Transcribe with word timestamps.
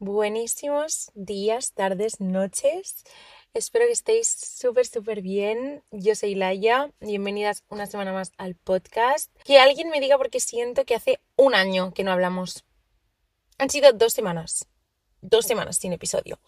Buenísimos 0.00 1.10
días, 1.16 1.72
tardes, 1.72 2.20
noches. 2.20 3.02
Espero 3.52 3.84
que 3.86 3.92
estéis 3.92 4.28
súper, 4.28 4.86
súper 4.86 5.22
bien. 5.22 5.82
Yo 5.90 6.14
soy 6.14 6.36
Laia. 6.36 6.92
Bienvenidas 7.00 7.64
una 7.68 7.84
semana 7.86 8.12
más 8.12 8.30
al 8.36 8.54
podcast. 8.54 9.28
Que 9.42 9.58
alguien 9.58 9.90
me 9.90 9.98
diga 9.98 10.16
porque 10.16 10.38
siento 10.38 10.84
que 10.84 10.94
hace 10.94 11.18
un 11.34 11.56
año 11.56 11.92
que 11.94 12.04
no 12.04 12.12
hablamos. 12.12 12.64
Han 13.58 13.70
sido 13.70 13.92
dos 13.92 14.12
semanas. 14.12 14.68
Dos 15.20 15.46
semanas 15.46 15.78
sin 15.78 15.92
episodio. 15.92 16.38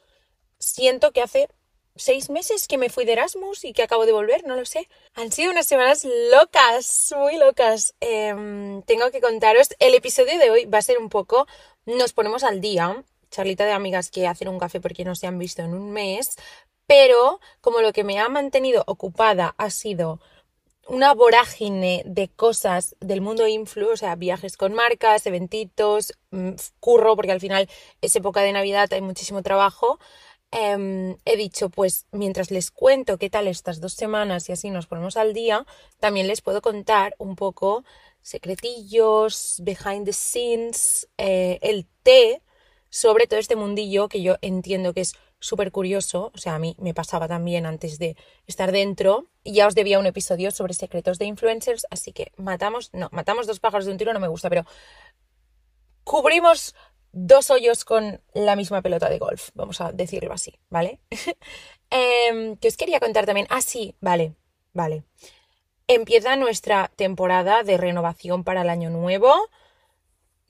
Siento 0.61 1.11
que 1.11 1.21
hace 1.21 1.49
seis 1.97 2.31
meses 2.31 2.69
que 2.69 2.79
me 2.79 2.89
fui 2.89 3.05
de 3.05 3.15
Erasmus 3.15 3.65
y 3.65 3.73
que 3.73 3.83
acabo 3.83 4.07
de 4.07 4.13
volver, 4.13 4.47
no 4.47 4.55
lo 4.55 4.65
sé. 4.65 4.89
Han 5.15 5.33
sido 5.33 5.51
unas 5.51 5.67
semanas 5.67 6.07
locas, 6.31 7.13
muy 7.19 7.37
locas. 7.37 7.97
Em, 7.99 8.81
tengo 8.83 9.11
que 9.11 9.21
contaros, 9.21 9.71
el 9.81 9.95
episodio 9.97 10.39
de 10.39 10.51
hoy 10.51 10.67
va 10.67 10.79
a 10.79 10.83
ser 10.83 10.99
un 10.99 11.09
poco, 11.09 11.49
nos 11.85 12.13
ponemos 12.13 12.45
al 12.45 12.61
día, 12.61 13.05
charlita 13.31 13.65
de 13.65 13.73
amigas 13.73 14.11
que 14.11 14.27
hacen 14.27 14.49
un 14.49 14.59
café 14.59 14.81
porque 14.81 15.05
no 15.05 15.15
se 15.15 15.27
han 15.27 15.39
visto 15.39 15.63
en 15.63 15.75
un 15.75 15.91
mes, 15.91 16.37
pero 16.87 17.41
como 17.61 17.81
lo 17.81 17.93
que 17.93 18.05
me 18.05 18.19
ha 18.19 18.29
mantenido 18.29 18.83
ocupada 18.87 19.55
ha 19.59 19.71
sido 19.71 20.21
una 20.89 21.15
vorágine 21.15 22.03
de 22.05 22.29
cosas 22.29 22.97
del 23.01 23.21
mundo 23.21 23.47
influ, 23.47 23.93
o 23.93 23.97
sea, 23.97 24.17
viajes 24.17 24.57
con 24.57 24.75
marcas, 24.75 25.25
eventitos, 25.25 26.15
mm, 26.33 26.51
curro, 26.81 27.15
porque 27.15 27.31
al 27.31 27.41
final 27.41 27.69
es 28.01 28.17
época 28.17 28.41
de 28.41 28.53
Navidad, 28.53 28.93
hay 28.93 29.01
muchísimo 29.01 29.43
trabajo. 29.43 30.01
Em, 30.51 31.17
he 31.25 31.37
dicho, 31.37 31.71
pues 31.71 32.07
mientras 32.11 32.51
les 32.51 32.73
cuento 32.73 33.19
qué 33.19 33.31
tal 33.31 33.47
estas 33.47 33.81
dos 33.81 33.93
semanas 33.93 34.49
y 34.49 34.53
así 34.53 34.71
nos 34.71 34.89
ponemos 34.89 35.17
al 35.17 35.33
día, 35.33 35.65
también 36.01 36.27
les 36.27 36.41
puedo 36.41 36.61
contar 36.61 37.15
un 37.19 37.37
poco 37.37 37.85
secretillos, 38.21 39.61
behind 39.63 40.07
the 40.07 40.13
scenes, 40.13 41.09
eh, 41.19 41.59
el 41.63 41.87
té 42.03 42.43
sobre 42.91 43.27
todo 43.27 43.41
este 43.41 43.57
mundillo 43.57 44.09
que 44.09 44.21
yo 44.21 44.37
entiendo 44.43 44.93
que 44.93 45.01
es 45.01 45.15
súper 45.39 45.73
curioso, 45.73 46.31
o 46.35 46.39
sea, 46.39 46.57
a 46.57 46.59
mí 46.59 46.77
me 46.79 46.93
pasaba 46.93 47.27
también 47.27 47.65
antes 47.65 47.99
de 47.99 48.17
estar 48.47 48.73
dentro, 48.73 49.27
y 49.43 49.55
ya 49.55 49.67
os 49.67 49.75
debía 49.75 49.99
un 49.99 50.07
episodio 50.07 50.51
sobre 50.51 50.75
secretos 50.75 51.19
de 51.19 51.25
influencers, 51.25 51.87
así 51.91 52.13
que 52.13 52.33
matamos, 52.37 52.91
no, 52.93 53.09
matamos 53.13 53.47
dos 53.47 53.61
pájaros 53.61 53.87
de 53.87 53.93
un 53.93 53.99
tiro, 53.99 54.13
no 54.13 54.21
me 54.21 54.29
gusta, 54.29 54.51
pero 54.51 54.67
cubrimos 56.05 56.75
dos 57.13 57.51
hoyos 57.51 57.85
con 57.85 58.21
la 58.35 58.55
misma 58.57 58.83
pelota 58.83 59.09
de 59.09 59.19
golf, 59.19 59.51
vamos 59.55 59.81
a 59.81 59.93
decirlo 59.93 60.33
así, 60.33 60.59
¿vale? 60.69 61.01
eh, 61.91 62.57
que 62.61 62.69
os 62.69 62.77
quería 62.77 63.01
contar 63.01 63.25
también, 63.25 63.47
ah, 63.51 63.63
sí, 63.63 63.97
vale, 64.01 64.35
vale. 64.75 65.05
Empieza 65.87 66.37
nuestra 66.37 66.93
temporada 66.95 67.65
de 67.65 67.77
renovación 67.77 68.45
para 68.45 68.63
el 68.63 68.69
año 68.69 68.91
nuevo 68.91 69.35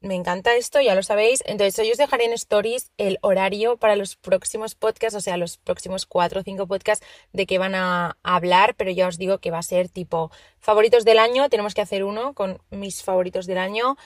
me 0.01 0.15
encanta 0.15 0.57
esto, 0.57 0.81
ya 0.81 0.95
lo 0.95 1.03
sabéis. 1.03 1.43
Entonces, 1.47 1.79
hoy 1.79 1.91
os 1.93 1.99
dejaré 1.99 2.25
en 2.25 2.33
stories 2.33 2.91
el 2.97 3.19
horario 3.23 3.77
para 3.77 3.97
los 3.97 4.17
próximos 4.17 4.75
podcasts, 4.75 5.17
o 5.17 5.21
sea, 5.21 5.37
los 5.37 5.59
próximos 5.59 6.07
cuatro 6.07 6.41
o 6.41 6.43
cinco 6.43 6.67
podcasts 6.67 7.07
de 7.33 7.47
qué 7.47 7.59
van 7.59 7.75
a 7.75 8.17
hablar, 8.23 8.75
pero 8.77 8.91
ya 8.91 9.09
os 9.09 9.19
digo 9.19 9.39
que 9.39 9.51
va 9.51 9.59
a 9.59 9.63
ser 9.63 9.89
tipo 9.89 10.31
favoritos 10.59 11.05
del 11.05 11.19
año. 11.19 11.49
Tenemos 11.51 11.75
que 11.75 11.83
hacer 11.83 12.05
uno 12.05 12.35
con 12.35 12.63
mis 12.71 13.03
favoritos 13.03 13.47
del 13.47 13.59
año 13.59 13.97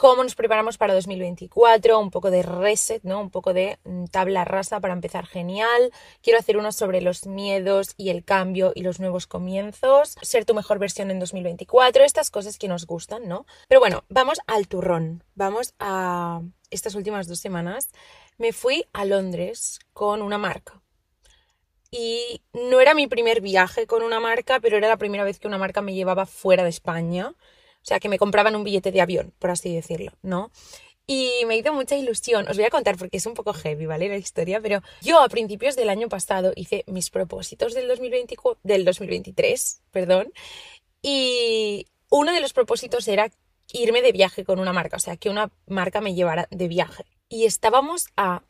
cómo 0.00 0.22
nos 0.22 0.34
preparamos 0.34 0.78
para 0.78 0.94
2024, 0.94 2.00
un 2.00 2.10
poco 2.10 2.30
de 2.30 2.42
reset, 2.42 3.02
¿no? 3.02 3.20
Un 3.20 3.28
poco 3.28 3.52
de 3.52 3.78
mm, 3.84 4.06
tabla 4.06 4.46
rasa 4.46 4.80
para 4.80 4.94
empezar 4.94 5.26
genial. 5.26 5.92
Quiero 6.22 6.38
hacer 6.38 6.56
uno 6.56 6.72
sobre 6.72 7.02
los 7.02 7.26
miedos 7.26 7.92
y 7.98 8.08
el 8.08 8.24
cambio 8.24 8.72
y 8.74 8.80
los 8.80 8.98
nuevos 8.98 9.26
comienzos, 9.26 10.16
ser 10.22 10.46
tu 10.46 10.54
mejor 10.54 10.78
versión 10.78 11.10
en 11.10 11.18
2024, 11.18 12.02
estas 12.02 12.30
cosas 12.30 12.56
que 12.56 12.66
nos 12.66 12.86
gustan, 12.86 13.28
¿no? 13.28 13.44
Pero 13.68 13.78
bueno, 13.78 14.04
vamos 14.08 14.38
al 14.46 14.68
turrón. 14.68 15.22
Vamos 15.34 15.74
a 15.78 16.40
estas 16.70 16.94
últimas 16.94 17.28
dos 17.28 17.38
semanas. 17.38 17.90
Me 18.38 18.54
fui 18.54 18.86
a 18.94 19.04
Londres 19.04 19.80
con 19.92 20.22
una 20.22 20.38
marca. 20.38 20.80
Y 21.90 22.40
no 22.54 22.80
era 22.80 22.94
mi 22.94 23.06
primer 23.06 23.42
viaje 23.42 23.86
con 23.86 24.02
una 24.02 24.18
marca, 24.18 24.60
pero 24.60 24.78
era 24.78 24.88
la 24.88 24.96
primera 24.96 25.24
vez 25.24 25.38
que 25.38 25.46
una 25.46 25.58
marca 25.58 25.82
me 25.82 25.92
llevaba 25.92 26.24
fuera 26.24 26.62
de 26.62 26.70
España. 26.70 27.34
O 27.82 27.86
sea, 27.86 28.00
que 28.00 28.08
me 28.08 28.18
compraban 28.18 28.56
un 28.56 28.64
billete 28.64 28.92
de 28.92 29.00
avión, 29.00 29.32
por 29.38 29.50
así 29.50 29.74
decirlo, 29.74 30.12
¿no? 30.22 30.50
Y 31.06 31.44
me 31.46 31.56
hizo 31.56 31.72
mucha 31.72 31.96
ilusión. 31.96 32.46
Os 32.48 32.56
voy 32.56 32.66
a 32.66 32.70
contar 32.70 32.96
porque 32.96 33.16
es 33.16 33.26
un 33.26 33.34
poco 33.34 33.52
heavy, 33.52 33.86
¿vale? 33.86 34.08
La 34.08 34.16
historia, 34.16 34.60
pero 34.60 34.80
yo 35.00 35.20
a 35.20 35.28
principios 35.28 35.74
del 35.74 35.88
año 35.88 36.08
pasado 36.08 36.52
hice 36.54 36.84
mis 36.86 37.10
propósitos 37.10 37.74
del, 37.74 37.88
2024, 37.88 38.60
del 38.62 38.84
2023, 38.84 39.82
perdón, 39.90 40.32
y 41.02 41.86
uno 42.10 42.32
de 42.32 42.40
los 42.40 42.52
propósitos 42.52 43.08
era 43.08 43.30
irme 43.72 44.02
de 44.02 44.12
viaje 44.12 44.44
con 44.44 44.58
una 44.58 44.72
marca, 44.72 44.96
o 44.96 45.00
sea, 45.00 45.16
que 45.16 45.30
una 45.30 45.50
marca 45.66 46.00
me 46.00 46.14
llevara 46.14 46.46
de 46.50 46.68
viaje. 46.68 47.04
Y 47.28 47.44
estábamos 47.44 48.08
a 48.16 48.42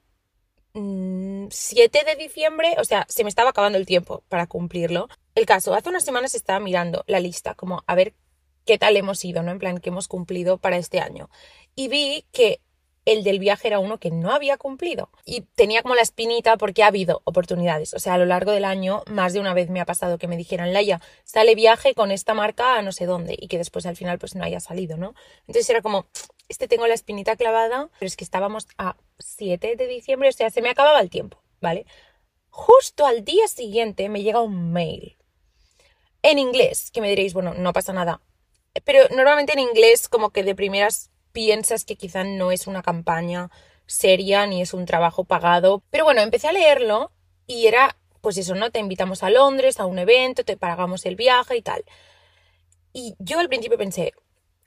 7 0.72 0.78
mm, 0.78 1.50
de 1.50 2.16
diciembre, 2.18 2.74
o 2.78 2.84
sea, 2.84 3.06
se 3.08 3.24
me 3.24 3.30
estaba 3.30 3.50
acabando 3.50 3.78
el 3.78 3.86
tiempo 3.86 4.22
para 4.28 4.46
cumplirlo. 4.46 5.08
El 5.34 5.46
caso, 5.46 5.74
hace 5.74 5.88
unas 5.88 6.04
semanas 6.04 6.34
estaba 6.34 6.60
mirando 6.60 7.04
la 7.06 7.20
lista, 7.20 7.54
como 7.54 7.82
a 7.86 7.94
ver 7.94 8.14
qué 8.64 8.78
tal 8.78 8.96
hemos 8.96 9.24
ido, 9.24 9.42
¿no? 9.42 9.50
En 9.50 9.58
plan, 9.58 9.78
qué 9.78 9.90
hemos 9.90 10.08
cumplido 10.08 10.58
para 10.58 10.76
este 10.76 11.00
año. 11.00 11.30
Y 11.74 11.88
vi 11.88 12.26
que 12.32 12.60
el 13.04 13.24
del 13.24 13.38
viaje 13.38 13.68
era 13.68 13.78
uno 13.78 13.98
que 13.98 14.10
no 14.10 14.30
había 14.30 14.56
cumplido. 14.58 15.10
Y 15.24 15.42
tenía 15.42 15.82
como 15.82 15.94
la 15.94 16.02
espinita 16.02 16.56
porque 16.56 16.82
ha 16.82 16.88
habido 16.88 17.22
oportunidades. 17.24 17.94
O 17.94 17.98
sea, 17.98 18.14
a 18.14 18.18
lo 18.18 18.26
largo 18.26 18.52
del 18.52 18.64
año, 18.64 19.02
más 19.06 19.32
de 19.32 19.40
una 19.40 19.54
vez 19.54 19.70
me 19.70 19.80
ha 19.80 19.86
pasado 19.86 20.18
que 20.18 20.28
me 20.28 20.36
dijeran, 20.36 20.72
Laia, 20.72 21.00
sale 21.24 21.54
viaje 21.54 21.94
con 21.94 22.10
esta 22.10 22.34
marca 22.34 22.76
a 22.76 22.82
no 22.82 22.92
sé 22.92 23.06
dónde. 23.06 23.36
Y 23.38 23.48
que 23.48 23.58
después 23.58 23.86
al 23.86 23.96
final 23.96 24.18
pues 24.18 24.34
no 24.34 24.44
haya 24.44 24.60
salido, 24.60 24.96
¿no? 24.96 25.14
Entonces 25.46 25.68
era 25.70 25.82
como, 25.82 26.06
este 26.50 26.68
tengo 26.68 26.86
la 26.86 26.94
espinita 26.94 27.36
clavada, 27.36 27.88
pero 27.98 28.06
es 28.06 28.16
que 28.16 28.24
estábamos 28.24 28.66
a 28.76 28.96
7 29.18 29.76
de 29.76 29.86
diciembre, 29.86 30.28
o 30.28 30.32
sea, 30.32 30.50
se 30.50 30.62
me 30.62 30.68
acababa 30.68 31.00
el 31.00 31.08
tiempo, 31.08 31.42
¿vale? 31.60 31.86
Justo 32.48 33.06
al 33.06 33.24
día 33.24 33.46
siguiente 33.46 34.08
me 34.08 34.22
llega 34.22 34.42
un 34.42 34.72
mail 34.72 35.16
en 36.22 36.38
inglés, 36.38 36.90
que 36.90 37.00
me 37.00 37.08
diréis, 37.08 37.32
bueno, 37.34 37.54
no 37.54 37.72
pasa 37.72 37.92
nada, 37.92 38.20
pero 38.84 39.08
normalmente 39.14 39.52
en 39.52 39.58
inglés 39.60 40.08
como 40.08 40.30
que 40.30 40.44
de 40.44 40.54
primeras 40.54 41.10
piensas 41.32 41.84
que 41.84 41.96
quizá 41.96 42.24
no 42.24 42.52
es 42.52 42.66
una 42.66 42.82
campaña 42.82 43.50
seria 43.86 44.46
ni 44.46 44.62
es 44.62 44.72
un 44.74 44.86
trabajo 44.86 45.24
pagado. 45.24 45.82
Pero 45.90 46.04
bueno, 46.04 46.20
empecé 46.22 46.48
a 46.48 46.52
leerlo 46.52 47.10
y 47.46 47.66
era, 47.66 47.96
pues 48.20 48.36
eso, 48.38 48.54
¿no? 48.54 48.70
Te 48.70 48.78
invitamos 48.78 49.22
a 49.22 49.30
Londres 49.30 49.80
a 49.80 49.86
un 49.86 49.98
evento, 49.98 50.44
te 50.44 50.56
pagamos 50.56 51.04
el 51.06 51.16
viaje 51.16 51.56
y 51.56 51.62
tal. 51.62 51.84
Y 52.92 53.14
yo 53.18 53.40
al 53.40 53.48
principio 53.48 53.78
pensé, 53.78 54.12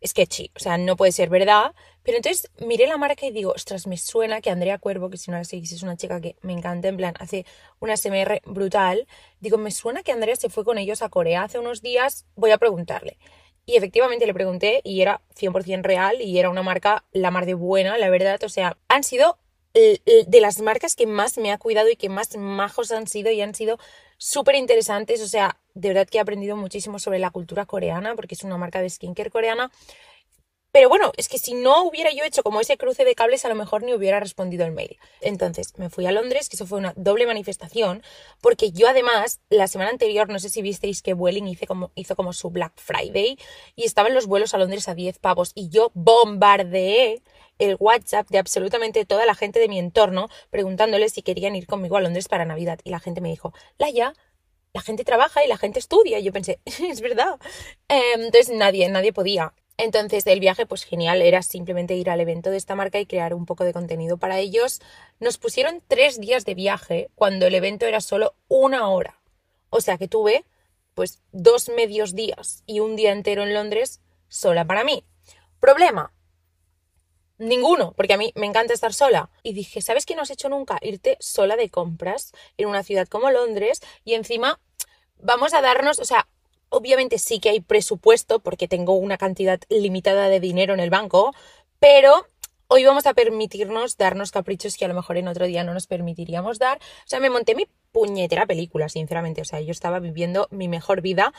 sketchy, 0.06 0.52
o 0.56 0.60
sea, 0.60 0.78
no 0.78 0.96
puede 0.98 1.12
ser 1.12 1.30
verdad. 1.30 1.74
Pero 2.04 2.18
entonces 2.18 2.52
miré 2.60 2.88
la 2.88 2.98
marca 2.98 3.26
y 3.26 3.32
digo, 3.32 3.54
ostras, 3.56 3.88
me 3.88 3.98
suena 3.98 4.42
que 4.42 4.50
Andrea 4.50 4.78
Cuervo, 4.78 5.10
que 5.10 5.18
si 5.18 5.32
no 5.32 5.38
la 5.38 5.46
seguís 5.46 5.72
es 5.72 5.84
una 5.84 5.96
chica 5.96 6.20
que 6.20 6.36
me 6.42 6.54
encanta, 6.54 6.90
en 6.90 6.98
plan, 6.98 7.14
hace 7.20 7.46
una 7.80 7.96
SMR 7.96 8.42
brutal. 8.46 9.08
Digo, 9.40 9.58
me 9.58 9.72
suena 9.72 10.04
que 10.04 10.12
Andrea 10.12 10.36
se 10.36 10.50
fue 10.50 10.66
con 10.66 10.78
ellos 10.78 11.02
a 11.02 11.10
Corea 11.10 11.44
hace 11.44 11.60
unos 11.60 11.82
días, 11.82 12.26
voy 12.36 12.52
a 12.52 12.58
preguntarle. 12.58 13.18
Y 13.66 13.78
efectivamente 13.78 14.26
le 14.26 14.34
pregunté 14.34 14.82
y 14.84 15.02
era 15.02 15.22
100% 15.36 15.84
real 15.84 16.22
y 16.22 16.38
era 16.38 16.50
una 16.50 16.64
marca 16.64 17.06
la 17.12 17.32
mar 17.32 17.46
de 17.46 17.54
buena, 17.54 17.98
la 17.98 18.10
verdad. 18.10 18.44
O 18.44 18.50
sea, 18.50 18.78
han 18.88 19.04
sido 19.04 19.38
de 19.74 20.40
las 20.42 20.62
marcas 20.62 20.96
que 20.96 21.08
más 21.08 21.38
me 21.38 21.52
ha 21.52 21.58
cuidado 21.58 21.90
y 21.90 21.96
que 21.96 22.10
más 22.10 22.38
majos 22.38 22.92
han 22.92 23.08
sido 23.08 23.32
y 23.32 23.42
han 23.42 23.56
sido 23.56 23.80
súper 24.18 24.56
interesantes. 24.56 25.22
O 25.22 25.28
sea, 25.28 25.58
de 25.74 25.88
verdad 25.88 26.08
que 26.08 26.18
he 26.20 26.22
aprendido 26.22 26.56
muchísimo 26.56 27.00
sobre 27.00 27.20
la 27.20 27.32
cultura 27.32 27.66
coreana 27.66 28.16
porque 28.16 28.36
es 28.36 28.44
una 28.44 28.58
marca 28.58 28.82
de 28.82 28.90
skincare 28.90 29.32
coreana 29.32 29.72
pero 30.74 30.90
bueno, 30.90 31.12
es 31.18 31.30
que 31.30 31.38
si 31.38 31.54
no 31.54 31.84
hubiera 31.84 32.12
yo 32.12 32.24
hecho 32.24 32.42
como 32.42 32.60
ese 32.60 32.78
cruce 32.78 33.06
de 33.06 33.14
cables, 33.14 33.46
a 33.46 33.50
lo 33.50 33.54
mejor 33.54 33.84
ni 33.84 33.94
hubiera 33.94 34.20
respondido 34.20 34.66
el 34.66 34.72
mail. 34.72 34.98
Entonces 35.22 35.78
me 35.78 35.92
fui 35.92 36.08
a 36.08 36.12
Londres, 36.12 36.50
que 36.50 36.56
eso 36.56 36.66
fue 36.66 36.80
una 36.80 36.94
doble 36.96 37.28
manifestación, 37.28 38.02
porque 38.42 38.72
yo 38.72 38.88
además, 38.88 39.40
la 39.52 39.68
semana 39.68 39.92
anterior, 39.92 40.30
no 40.30 40.40
sé 40.40 40.50
si 40.50 40.64
visteis 40.64 41.04
que 41.04 41.14
Vueling 41.14 41.48
hizo 41.48 41.68
como, 41.68 41.92
hizo 41.94 42.16
como 42.16 42.34
su 42.34 42.50
Black 42.50 42.74
Friday 42.78 43.38
y 43.76 43.84
estaban 43.84 44.16
los 44.16 44.26
vuelos 44.26 44.56
a 44.56 44.58
Londres 44.58 44.88
a 44.88 44.96
10 44.96 45.20
pavos 45.20 45.52
y 45.54 45.70
yo 45.70 45.92
bombardeé 45.94 47.22
el 47.60 47.78
WhatsApp 47.80 48.28
de 48.30 48.40
absolutamente 48.40 49.06
toda 49.06 49.28
la 49.28 49.36
gente 49.36 49.60
de 49.60 49.68
mi 49.68 49.78
entorno 49.78 50.28
preguntándoles 50.50 51.14
si 51.14 51.22
querían 51.22 51.56
ir 51.56 51.68
conmigo 51.68 51.98
a 51.98 52.02
Londres 52.02 52.28
para 52.28 52.46
Navidad. 52.46 52.80
Y 52.84 52.90
la 52.90 53.00
gente 53.00 53.22
me 53.22 53.30
dijo, 53.30 53.54
Laia, 53.78 54.16
la 54.74 54.82
gente 54.82 55.04
trabaja 55.04 55.46
y 55.46 55.48
la 55.48 55.58
gente 55.58 55.78
estudia. 55.78 56.18
Y 56.18 56.24
yo 56.24 56.34
pensé, 56.34 56.60
es 56.66 57.02
verdad. 57.02 57.40
Em, 57.88 58.22
entonces 58.24 58.50
nadie, 58.56 58.90
nadie 58.90 59.14
podía. 59.14 59.54
Entonces 59.78 60.26
el 60.28 60.40
viaje 60.40 60.66
pues 60.66 60.84
genial, 60.84 61.22
era 61.22 61.42
simplemente 61.42 61.96
ir 61.96 62.10
al 62.10 62.22
evento 62.22 62.52
de 62.52 62.58
esta 62.58 62.76
marca 62.76 63.00
y 63.00 63.06
crear 63.06 63.34
un 63.34 63.46
poco 63.46 63.64
de 63.64 63.74
contenido 63.74 64.18
para 64.18 64.40
ellos. 64.40 64.82
Nos 65.20 65.38
pusieron 65.38 65.82
tres 65.88 66.20
días 66.20 66.46
de 66.46 66.54
viaje 66.54 67.10
cuando 67.16 67.48
el 67.48 67.56
evento 67.56 67.86
era 67.86 68.02
solo 68.02 68.36
una 68.48 68.88
hora. 68.90 69.20
O 69.70 69.82
sea 69.82 69.98
que 69.98 70.08
tuve 70.08 70.46
pues 70.94 71.22
dos 71.32 71.70
medios 71.70 72.14
días 72.14 72.64
y 72.68 72.80
un 72.80 72.96
día 72.96 73.12
entero 73.12 73.44
en 73.44 73.54
Londres 73.54 74.02
sola 74.28 74.66
para 74.66 74.84
mí. 74.84 75.04
Problema. 75.60 76.14
Ninguno, 77.40 77.94
porque 77.94 78.14
a 78.14 78.18
mí 78.18 78.32
me 78.36 78.46
encanta 78.46 78.74
estar 78.74 78.94
sola. 78.94 79.32
Y 79.42 79.54
dije, 79.54 79.82
¿sabes 79.82 80.06
qué 80.06 80.16
no 80.16 80.22
has 80.22 80.30
hecho 80.30 80.50
nunca? 80.50 80.78
Irte 80.82 81.18
sola 81.20 81.56
de 81.56 81.70
compras 81.70 82.32
en 82.58 82.68
una 82.68 82.84
ciudad 82.84 83.08
como 83.08 83.32
Londres 83.32 83.82
y 84.04 84.14
encima 84.14 84.60
vamos 85.18 85.54
a 85.54 85.62
darnos, 85.62 86.00
o 86.00 86.06
sea, 86.06 86.28
Obviamente 86.76 87.20
sí 87.20 87.40
que 87.40 87.50
hay 87.50 87.60
presupuesto 87.60 88.40
porque 88.40 88.68
tengo 88.68 88.94
una 88.94 89.20
cantidad 89.20 89.62
limitada 89.70 90.28
de 90.28 90.40
dinero 90.40 90.74
en 90.74 90.80
el 90.80 90.90
banco, 90.90 91.32
pero 91.78 92.26
hoy 92.66 92.84
vamos 92.84 93.06
a 93.06 93.14
permitirnos 93.14 93.96
darnos 93.96 94.32
caprichos 94.32 94.76
que 94.76 94.86
a 94.86 94.88
lo 94.88 94.96
mejor 94.96 95.18
en 95.18 95.28
otro 95.28 95.46
día 95.46 95.64
no 95.64 95.76
nos 95.76 95.86
permitiríamos 95.86 96.58
dar. 96.58 96.80
O 96.80 97.06
sea, 97.06 97.20
me 97.20 97.30
monté 97.30 97.54
mi 97.54 97.68
puñetera 97.94 98.46
película, 98.46 98.90
sinceramente. 98.90 99.42
O 99.42 99.46
sea, 99.46 99.62
yo 99.62 99.72
estaba 99.72 100.00
viviendo 100.00 100.50
mi 100.52 100.68
mejor 100.68 101.02
vida. 101.02 101.32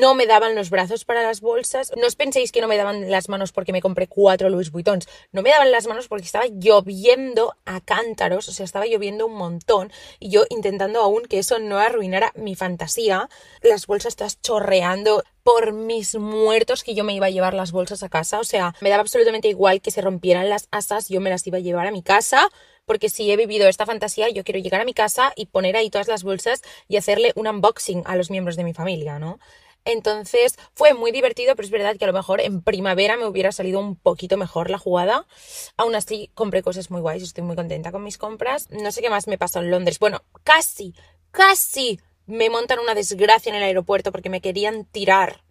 No 0.00 0.14
me 0.14 0.26
daban 0.26 0.54
los 0.54 0.70
brazos 0.70 1.04
para 1.04 1.22
las 1.22 1.40
bolsas. 1.40 1.92
No 1.96 2.06
os 2.06 2.16
penséis 2.16 2.52
que 2.52 2.60
no 2.60 2.68
me 2.68 2.76
daban 2.76 3.10
las 3.10 3.28
manos 3.28 3.52
porque 3.52 3.72
me 3.72 3.82
compré 3.82 4.06
cuatro 4.06 4.48
Louis 4.48 4.70
Vuittons. 4.70 5.08
No 5.32 5.42
me 5.42 5.50
daban 5.50 5.72
las 5.72 5.86
manos 5.86 6.08
porque 6.08 6.24
estaba 6.24 6.46
lloviendo 6.46 7.54
a 7.66 7.80
cántaros. 7.80 8.48
O 8.48 8.52
sea, 8.52 8.64
estaba 8.64 8.86
lloviendo 8.86 9.26
un 9.26 9.34
montón. 9.34 9.92
Y 10.20 10.30
yo 10.30 10.44
intentando 10.48 11.00
aún 11.00 11.24
que 11.24 11.40
eso 11.40 11.58
no 11.58 11.78
arruinara 11.78 12.32
mi 12.36 12.54
fantasía. 12.54 13.28
Las 13.62 13.86
bolsas 13.86 14.16
todas 14.16 14.40
chorreando 14.40 15.24
por 15.42 15.72
mis 15.72 16.14
muertos 16.14 16.84
que 16.84 16.94
yo 16.94 17.02
me 17.02 17.14
iba 17.14 17.26
a 17.26 17.30
llevar 17.30 17.54
las 17.54 17.72
bolsas 17.72 18.04
a 18.04 18.08
casa. 18.08 18.38
O 18.38 18.44
sea, 18.44 18.74
me 18.80 18.90
daba 18.90 19.00
absolutamente 19.00 19.48
igual 19.48 19.80
que 19.80 19.90
se 19.90 20.02
rompieran 20.02 20.48
las 20.48 20.68
asas. 20.70 21.08
Yo 21.08 21.20
me 21.20 21.30
las 21.30 21.44
iba 21.46 21.58
a 21.58 21.62
llevar 21.62 21.88
a 21.88 21.90
mi 21.90 22.02
casa 22.02 22.48
porque 22.90 23.08
si 23.08 23.30
he 23.30 23.36
vivido 23.36 23.68
esta 23.68 23.86
fantasía, 23.86 24.30
yo 24.30 24.42
quiero 24.42 24.58
llegar 24.58 24.80
a 24.80 24.84
mi 24.84 24.94
casa 24.94 25.32
y 25.36 25.46
poner 25.46 25.76
ahí 25.76 25.90
todas 25.90 26.08
las 26.08 26.24
bolsas 26.24 26.60
y 26.88 26.96
hacerle 26.96 27.30
un 27.36 27.46
unboxing 27.46 28.02
a 28.04 28.16
los 28.16 28.32
miembros 28.32 28.56
de 28.56 28.64
mi 28.64 28.74
familia, 28.74 29.20
¿no? 29.20 29.38
Entonces 29.84 30.58
fue 30.74 30.92
muy 30.92 31.12
divertido, 31.12 31.54
pero 31.54 31.66
es 31.66 31.70
verdad 31.70 31.96
que 31.96 32.04
a 32.04 32.08
lo 32.08 32.12
mejor 32.12 32.40
en 32.40 32.62
primavera 32.62 33.16
me 33.16 33.26
hubiera 33.26 33.52
salido 33.52 33.78
un 33.78 33.94
poquito 33.94 34.36
mejor 34.36 34.70
la 34.70 34.78
jugada. 34.78 35.28
Aún 35.76 35.94
así, 35.94 36.32
compré 36.34 36.64
cosas 36.64 36.90
muy 36.90 37.00
guays, 37.00 37.22
estoy 37.22 37.44
muy 37.44 37.54
contenta 37.54 37.92
con 37.92 38.02
mis 38.02 38.18
compras. 38.18 38.68
No 38.70 38.90
sé 38.90 39.02
qué 39.02 39.08
más 39.08 39.28
me 39.28 39.38
pasó 39.38 39.60
en 39.60 39.70
Londres. 39.70 40.00
Bueno, 40.00 40.24
casi, 40.42 40.92
casi 41.30 42.00
me 42.26 42.50
montan 42.50 42.80
una 42.80 42.96
desgracia 42.96 43.50
en 43.50 43.54
el 43.54 43.62
aeropuerto 43.62 44.10
porque 44.10 44.30
me 44.30 44.40
querían 44.40 44.84
tirar 44.84 45.44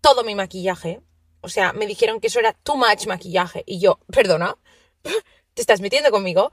todo 0.00 0.24
mi 0.24 0.34
maquillaje. 0.34 1.02
O 1.40 1.48
sea, 1.48 1.72
me 1.72 1.86
dijeron 1.86 2.18
que 2.18 2.26
eso 2.26 2.40
era 2.40 2.52
too 2.52 2.74
much 2.74 3.06
maquillaje. 3.06 3.62
Y 3.64 3.78
yo, 3.78 4.00
perdona, 4.08 4.56
te 5.58 5.62
estás 5.62 5.80
metiendo 5.80 6.12
conmigo. 6.12 6.52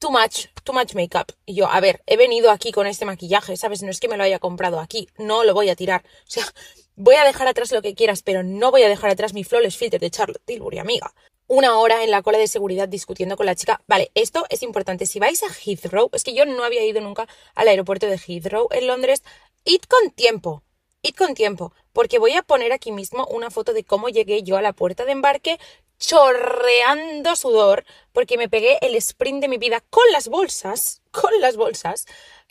Too 0.00 0.10
much, 0.10 0.46
too 0.64 0.72
much 0.72 0.94
makeup. 0.94 1.30
Y 1.46 1.54
yo, 1.54 1.68
a 1.68 1.78
ver, 1.78 2.02
he 2.06 2.16
venido 2.16 2.50
aquí 2.50 2.72
con 2.72 2.88
este 2.88 3.04
maquillaje, 3.04 3.56
¿sabes? 3.56 3.84
No 3.84 3.92
es 3.92 4.00
que 4.00 4.08
me 4.08 4.16
lo 4.16 4.24
haya 4.24 4.40
comprado 4.40 4.80
aquí, 4.80 5.08
no 5.18 5.44
lo 5.44 5.54
voy 5.54 5.70
a 5.70 5.76
tirar. 5.76 6.02
O 6.26 6.30
sea, 6.30 6.44
voy 6.96 7.14
a 7.14 7.24
dejar 7.24 7.46
atrás 7.46 7.70
lo 7.70 7.80
que 7.80 7.94
quieras, 7.94 8.22
pero 8.22 8.42
no 8.42 8.72
voy 8.72 8.82
a 8.82 8.88
dejar 8.88 9.10
atrás 9.10 9.34
mi 9.34 9.44
flawless 9.44 9.76
filter 9.76 10.00
de 10.00 10.10
Charlotte 10.10 10.42
Tilbury, 10.44 10.80
amiga. 10.80 11.14
Una 11.46 11.78
hora 11.78 12.02
en 12.02 12.10
la 12.10 12.22
cola 12.22 12.38
de 12.38 12.48
seguridad 12.48 12.88
discutiendo 12.88 13.36
con 13.36 13.46
la 13.46 13.54
chica. 13.54 13.82
Vale, 13.86 14.10
esto 14.16 14.44
es 14.50 14.64
importante. 14.64 15.06
Si 15.06 15.20
vais 15.20 15.44
a 15.44 15.46
Heathrow, 15.46 16.10
es 16.12 16.24
que 16.24 16.34
yo 16.34 16.44
no 16.44 16.64
había 16.64 16.84
ido 16.84 17.00
nunca 17.00 17.28
al 17.54 17.68
aeropuerto 17.68 18.06
de 18.08 18.18
Heathrow 18.18 18.66
en 18.72 18.88
Londres, 18.88 19.22
id 19.64 19.82
con 19.82 20.10
tiempo. 20.10 20.64
Id 21.02 21.14
con 21.14 21.34
tiempo, 21.34 21.72
porque 21.92 22.18
voy 22.18 22.32
a 22.32 22.42
poner 22.42 22.72
aquí 22.72 22.90
mismo 22.90 23.26
una 23.26 23.50
foto 23.50 23.72
de 23.72 23.84
cómo 23.84 24.08
llegué 24.08 24.42
yo 24.42 24.56
a 24.56 24.62
la 24.62 24.72
puerta 24.72 25.04
de 25.04 25.12
embarque 25.12 25.58
chorreando 26.00 27.36
sudor 27.36 27.84
porque 28.12 28.38
me 28.38 28.48
pegué 28.48 28.78
el 28.80 28.96
sprint 28.96 29.42
de 29.42 29.48
mi 29.48 29.58
vida 29.58 29.84
con 29.90 30.02
las 30.10 30.28
bolsas, 30.28 31.02
con 31.12 31.30
las 31.40 31.56
bolsas, 31.56 32.06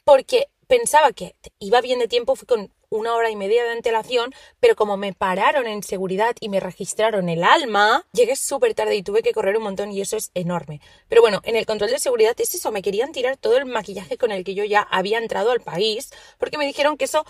porque 0.05 0.47
pensaba 0.67 1.11
que 1.11 1.35
iba 1.57 1.81
bien 1.81 1.99
de 1.99 2.07
tiempo, 2.07 2.35
fui 2.35 2.45
con 2.45 2.71
una 2.91 3.13
hora 3.15 3.29
y 3.29 3.35
media 3.35 3.63
de 3.63 3.71
antelación, 3.71 4.33
pero 4.59 4.75
como 4.75 4.97
me 4.97 5.13
pararon 5.13 5.67
en 5.67 5.83
seguridad 5.83 6.35
y 6.39 6.49
me 6.49 6.59
registraron 6.59 7.29
el 7.29 7.43
alma, 7.43 8.05
llegué 8.13 8.35
súper 8.35 8.73
tarde 8.73 8.95
y 8.95 9.03
tuve 9.03 9.21
que 9.21 9.33
correr 9.33 9.57
un 9.57 9.63
montón 9.63 9.91
y 9.91 10.01
eso 10.01 10.17
es 10.17 10.31
enorme. 10.33 10.81
Pero 11.07 11.21
bueno, 11.21 11.41
en 11.43 11.55
el 11.55 11.65
control 11.65 11.91
de 11.91 11.99
seguridad 11.99 12.35
es 12.39 12.55
eso, 12.55 12.71
me 12.71 12.81
querían 12.81 13.11
tirar 13.11 13.37
todo 13.37 13.57
el 13.57 13.65
maquillaje 13.65 14.17
con 14.17 14.31
el 14.31 14.43
que 14.43 14.55
yo 14.55 14.63
ya 14.63 14.81
había 14.81 15.17
entrado 15.17 15.51
al 15.51 15.59
país, 15.59 16.11
porque 16.37 16.57
me 16.57 16.65
dijeron 16.65 16.97
que 16.97 17.05
eso 17.05 17.25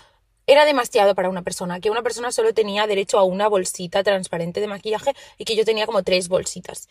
era 0.50 0.64
demasiado 0.64 1.14
para 1.14 1.28
una 1.28 1.42
persona, 1.42 1.78
que 1.78 1.90
una 1.90 2.02
persona 2.02 2.32
solo 2.32 2.52
tenía 2.52 2.88
derecho 2.88 3.20
a 3.20 3.22
una 3.22 3.46
bolsita 3.46 4.02
transparente 4.02 4.60
de 4.60 4.66
maquillaje 4.66 5.14
y 5.38 5.44
que 5.44 5.54
yo 5.54 5.64
tenía 5.64 5.86
como 5.86 6.02
tres 6.02 6.28
bolsitas. 6.28 6.88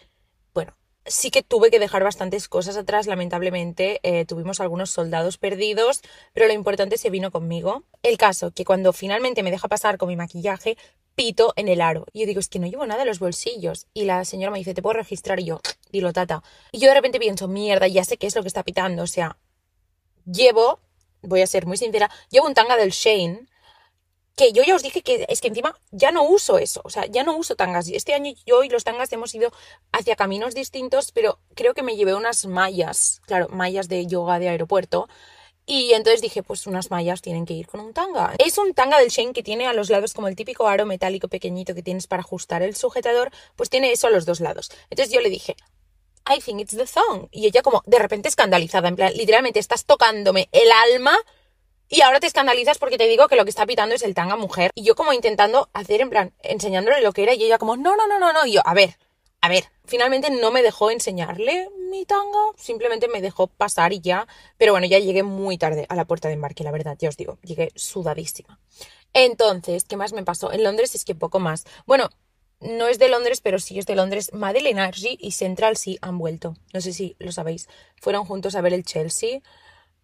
Bueno, 0.54 0.78
sí 1.06 1.30
que 1.30 1.44
tuve 1.44 1.70
que 1.70 1.78
dejar 1.78 2.02
bastantes 2.02 2.48
cosas 2.48 2.78
atrás, 2.78 3.06
lamentablemente. 3.06 4.00
Eh, 4.04 4.24
tuvimos 4.24 4.62
algunos 4.62 4.92
soldados 4.92 5.38
perdidos, 5.38 6.02
pero 6.32 6.48
lo 6.48 6.54
importante 6.54 6.98
se 6.98 7.10
vino 7.10 7.32
conmigo. 7.32 7.84
El 8.02 8.18
caso, 8.18 8.52
que 8.52 8.64
cuando 8.64 8.94
finalmente 8.94 9.44
me 9.44 9.52
deja 9.52 9.68
pasar 9.68 9.98
con 9.98 10.08
mi 10.08 10.16
maquillaje, 10.16 10.78
pito 11.16 11.52
en 11.58 11.68
el 11.68 11.82
aro. 11.82 12.06
Y 12.14 12.22
yo 12.22 12.28
digo, 12.28 12.40
es 12.40 12.48
que 12.48 12.60
no 12.60 12.68
llevo 12.68 12.88
nada 12.88 13.02
en 13.02 13.10
los 13.10 13.20
bolsillos. 13.20 13.88
Y 13.94 14.06
la 14.06 14.24
señora 14.24 14.52
me 14.52 14.60
dice, 14.60 14.74
¿te 14.74 14.82
puedo 14.82 14.94
registrar? 14.94 15.38
Y 15.42 15.46
yo, 15.48 15.60
dilo, 15.92 16.14
tata. 16.14 16.44
Y 16.72 16.80
yo 16.80 16.88
de 16.88 16.96
repente 16.96 17.20
pienso, 17.20 17.50
mierda, 17.50 17.88
ya 17.88 18.06
sé 18.06 18.16
qué 18.16 18.28
es 18.28 18.36
lo 18.38 18.42
que 18.42 18.48
está 18.48 18.64
pitando. 18.64 19.04
O 19.04 19.08
sea, 19.08 19.38
llevo 20.26 20.80
voy 21.22 21.42
a 21.42 21.48
ser 21.48 21.66
muy 21.66 21.78
sincera, 21.78 22.10
llevo 22.30 22.48
un 22.48 22.54
tanga 22.54 22.76
del 22.78 22.92
Shane 22.92 23.48
que 24.40 24.54
yo 24.54 24.64
ya 24.64 24.74
os 24.74 24.82
dije 24.82 25.02
que 25.02 25.26
es 25.28 25.42
que 25.42 25.50
encima 25.50 25.78
ya 25.92 26.12
no 26.14 26.24
uso 26.24 26.60
eso, 26.60 26.80
o 26.86 26.90
sea, 26.90 27.06
ya 27.08 27.26
no 27.26 27.36
uso 27.36 27.58
tangas. 27.58 27.90
Este 27.90 28.14
año 28.14 28.34
yo 28.46 28.64
y 28.64 28.70
los 28.70 28.86
tangas 28.86 29.12
hemos 29.12 29.36
ido 29.36 29.52
hacia 29.92 30.16
caminos 30.16 30.56
distintos, 30.56 31.12
pero 31.12 31.40
creo 31.56 31.74
que 31.74 31.84
me 31.84 31.98
llevé 31.98 32.16
unas 32.16 32.46
mallas, 32.46 33.22
claro, 33.26 33.50
mallas 33.50 33.90
de 33.90 34.08
yoga 34.08 34.40
de 34.40 34.48
aeropuerto. 34.48 35.10
Y 35.66 35.92
entonces 35.92 36.22
dije, 36.22 36.42
pues 36.42 36.68
unas 36.68 36.90
mallas 36.90 37.22
tienen 37.22 37.46
que 37.46 37.54
ir 37.54 37.68
con 37.68 37.82
un 37.82 37.94
tanga. 37.94 38.34
Es 38.40 38.58
un 38.58 38.74
tanga 38.74 38.98
del 38.98 39.10
Shane 39.10 39.34
que 39.34 39.44
tiene 39.44 39.68
a 39.68 39.74
los 39.74 39.90
lados 39.90 40.14
como 40.14 40.30
el 40.30 40.38
típico 40.38 40.68
aro 40.68 40.86
metálico 40.86 41.28
pequeñito 41.28 41.76
que 41.76 41.84
tienes 41.84 42.08
para 42.08 42.22
ajustar 42.22 42.62
el 42.64 42.78
sujetador, 42.78 43.32
pues 43.58 43.70
tiene 43.70 43.92
eso 43.92 44.08
a 44.08 44.10
los 44.10 44.26
dos 44.26 44.40
lados. 44.40 44.72
Entonces 44.90 45.14
yo 45.14 45.20
le 45.20 45.30
dije, 45.30 45.58
I 46.30 46.40
think 46.40 46.62
it's 46.62 46.78
the 46.78 46.86
thong. 46.86 47.28
Y 47.32 47.48
ella 47.48 47.62
como 47.62 47.84
de 47.86 48.00
repente 48.00 48.30
escandalizada, 48.30 48.88
en 48.88 48.96
plan, 48.96 49.14
literalmente 49.14 49.60
estás 49.60 49.86
tocándome 49.86 50.48
el 50.52 50.72
alma 50.72 51.18
y 51.90 52.02
ahora 52.02 52.20
te 52.20 52.28
escandalizas 52.28 52.78
porque 52.78 53.00
te 53.00 53.08
digo 53.08 53.28
que 53.28 53.36
lo 53.36 53.44
que 53.44 53.50
está 53.50 53.66
pitando 53.66 53.96
es 53.96 54.04
el 54.04 54.14
tanga 54.14 54.36
mujer. 54.36 54.70
Y 54.76 54.84
yo 54.84 54.96
como 54.96 55.12
intentando 55.12 55.70
hacer, 55.74 56.02
en 56.02 56.12
plan, 56.12 56.34
enseñándole 56.44 57.02
lo 57.02 57.12
que 57.14 57.24
era 57.24 57.34
y 57.34 57.44
ella 57.44 57.58
como, 57.58 57.76
no, 57.78 57.96
no, 57.96 58.08
no, 58.08 58.20
no, 58.20 58.32
no. 58.32 58.46
Y 58.46 58.54
yo, 58.54 58.62
a 58.64 58.76
ver, 58.76 58.98
a 59.42 59.50
ver. 59.50 59.66
Finalmente 59.86 60.30
no 60.30 60.52
me 60.52 60.62
dejó 60.62 60.92
enseñarle 60.92 61.68
mi 61.90 62.06
tanga, 62.06 62.38
simplemente 62.56 63.08
me 63.08 63.22
dejó 63.22 63.48
pasar 63.48 63.92
y 63.92 64.02
ya. 64.02 64.28
Pero 64.60 64.74
bueno, 64.74 64.86
ya 64.86 65.00
llegué 65.00 65.24
muy 65.24 65.58
tarde 65.58 65.88
a 65.90 65.96
la 65.96 66.06
puerta 66.06 66.28
de 66.28 66.36
embarque, 66.36 66.64
la 66.64 66.72
verdad, 66.72 66.96
ya 67.00 67.10
os 67.10 67.18
digo, 67.18 67.40
llegué 67.42 67.72
sudadísima. 67.76 68.60
Entonces, 69.14 69.86
¿qué 69.86 69.98
más 69.98 70.14
me 70.14 70.24
pasó? 70.24 70.52
En 70.52 70.64
Londres 70.64 70.94
es 70.94 71.06
que 71.06 71.16
poco 71.16 71.40
más. 71.40 71.66
Bueno, 71.88 72.12
no 72.62 72.88
es 72.88 73.00
de 73.00 73.10
Londres, 73.10 73.40
pero 73.42 73.60
sí 73.60 73.80
es 73.80 73.86
de 73.86 73.96
Londres. 73.96 74.32
Madeleine 74.34 74.82
Energy 74.82 75.18
y 75.20 75.32
Central 75.32 75.78
sí 75.78 75.98
han 76.02 76.18
vuelto. 76.18 76.56
No 76.74 76.82
sé 76.82 76.94
si 76.94 77.16
lo 77.20 77.32
sabéis. 77.32 77.70
Fueron 78.02 78.26
juntos 78.26 78.56
a 78.56 78.62
ver 78.62 78.74
el 78.74 78.84
Chelsea. 78.84 79.40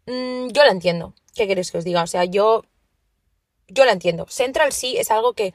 Mm, 0.05 0.49
yo 0.49 0.63
la 0.63 0.71
entiendo. 0.71 1.13
¿Qué 1.33 1.47
queréis 1.47 1.71
que 1.71 1.79
os 1.79 1.83
diga? 1.83 2.03
O 2.03 2.07
sea, 2.07 2.23
yo. 2.25 2.63
Yo 3.67 3.83
la 3.85 3.91
entiendo. 3.91 4.25
Central 4.29 4.71
sí 4.71 4.97
es 4.97 5.11
algo 5.11 5.33
que 5.33 5.53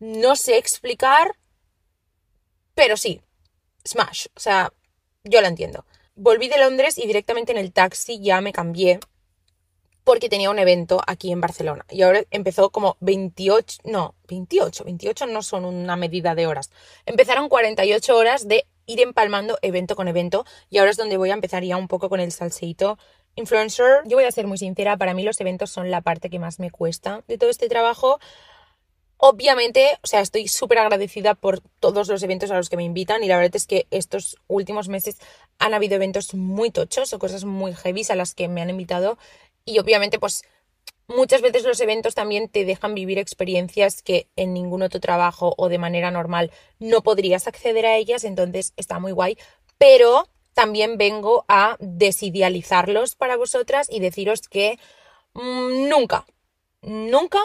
no 0.00 0.34
sé 0.34 0.56
explicar, 0.56 1.36
pero 2.74 2.96
sí. 2.96 3.20
Smash. 3.86 4.26
O 4.34 4.40
sea, 4.40 4.72
yo 5.24 5.40
la 5.40 5.48
entiendo. 5.48 5.84
Volví 6.16 6.48
de 6.48 6.58
Londres 6.58 6.98
y 6.98 7.06
directamente 7.06 7.52
en 7.52 7.58
el 7.58 7.72
taxi 7.72 8.20
ya 8.20 8.40
me 8.40 8.52
cambié 8.52 8.98
porque 10.04 10.28
tenía 10.28 10.50
un 10.50 10.58
evento 10.58 11.00
aquí 11.06 11.32
en 11.32 11.40
Barcelona. 11.40 11.84
Y 11.90 12.02
ahora 12.02 12.22
empezó 12.30 12.70
como 12.70 12.96
28, 13.00 13.82
no, 13.84 14.14
28, 14.28 14.84
28 14.84 15.26
no 15.26 15.42
son 15.42 15.64
una 15.64 15.96
medida 15.96 16.34
de 16.34 16.46
horas. 16.46 16.70
Empezaron 17.06 17.48
48 17.48 18.16
horas 18.16 18.48
de 18.48 18.66
ir 18.86 19.00
empalmando 19.00 19.58
evento 19.62 19.94
con 19.96 20.08
evento 20.08 20.44
y 20.68 20.78
ahora 20.78 20.90
es 20.90 20.96
donde 20.96 21.16
voy 21.16 21.30
a 21.30 21.34
empezar 21.34 21.62
ya 21.62 21.76
un 21.76 21.88
poco 21.88 22.08
con 22.08 22.20
el 22.20 22.32
salseito 22.32 22.98
influencer. 23.36 24.02
Yo 24.06 24.16
voy 24.16 24.24
a 24.24 24.32
ser 24.32 24.46
muy 24.46 24.58
sincera, 24.58 24.96
para 24.96 25.14
mí 25.14 25.22
los 25.22 25.40
eventos 25.40 25.70
son 25.70 25.90
la 25.90 26.00
parte 26.00 26.30
que 26.30 26.38
más 26.38 26.58
me 26.58 26.70
cuesta 26.70 27.22
de 27.28 27.38
todo 27.38 27.50
este 27.50 27.68
trabajo. 27.68 28.18
Obviamente, 29.22 29.98
o 30.02 30.06
sea, 30.06 30.20
estoy 30.20 30.48
súper 30.48 30.78
agradecida 30.78 31.34
por 31.34 31.60
todos 31.78 32.08
los 32.08 32.22
eventos 32.22 32.50
a 32.50 32.56
los 32.56 32.70
que 32.70 32.78
me 32.78 32.84
invitan 32.84 33.22
y 33.22 33.28
la 33.28 33.36
verdad 33.36 33.54
es 33.54 33.66
que 33.66 33.86
estos 33.90 34.38
últimos 34.46 34.88
meses 34.88 35.18
han 35.58 35.74
habido 35.74 35.96
eventos 35.96 36.32
muy 36.34 36.70
tochos 36.70 37.12
o 37.12 37.18
cosas 37.18 37.44
muy 37.44 37.74
heavy 37.74 38.02
a 38.08 38.14
las 38.14 38.34
que 38.34 38.48
me 38.48 38.62
han 38.62 38.70
invitado 38.70 39.18
y 39.64 39.78
obviamente 39.78 40.18
pues 40.18 40.42
muchas 41.08 41.42
veces 41.42 41.64
los 41.64 41.80
eventos 41.80 42.14
también 42.14 42.48
te 42.48 42.64
dejan 42.64 42.94
vivir 42.94 43.18
experiencias 43.18 44.02
que 44.02 44.28
en 44.36 44.54
ningún 44.54 44.82
otro 44.82 45.00
trabajo 45.00 45.54
o 45.56 45.68
de 45.68 45.78
manera 45.78 46.10
normal 46.10 46.50
no 46.78 47.02
podrías 47.02 47.46
acceder 47.46 47.86
a 47.86 47.96
ellas, 47.96 48.24
entonces 48.24 48.72
está 48.76 48.98
muy 48.98 49.12
guay, 49.12 49.36
pero 49.78 50.28
también 50.54 50.98
vengo 50.98 51.44
a 51.48 51.76
desidealizarlos 51.80 53.14
para 53.16 53.36
vosotras 53.36 53.88
y 53.90 54.00
deciros 54.00 54.42
que 54.42 54.78
mm, 55.34 55.88
nunca, 55.88 56.26
nunca 56.82 57.38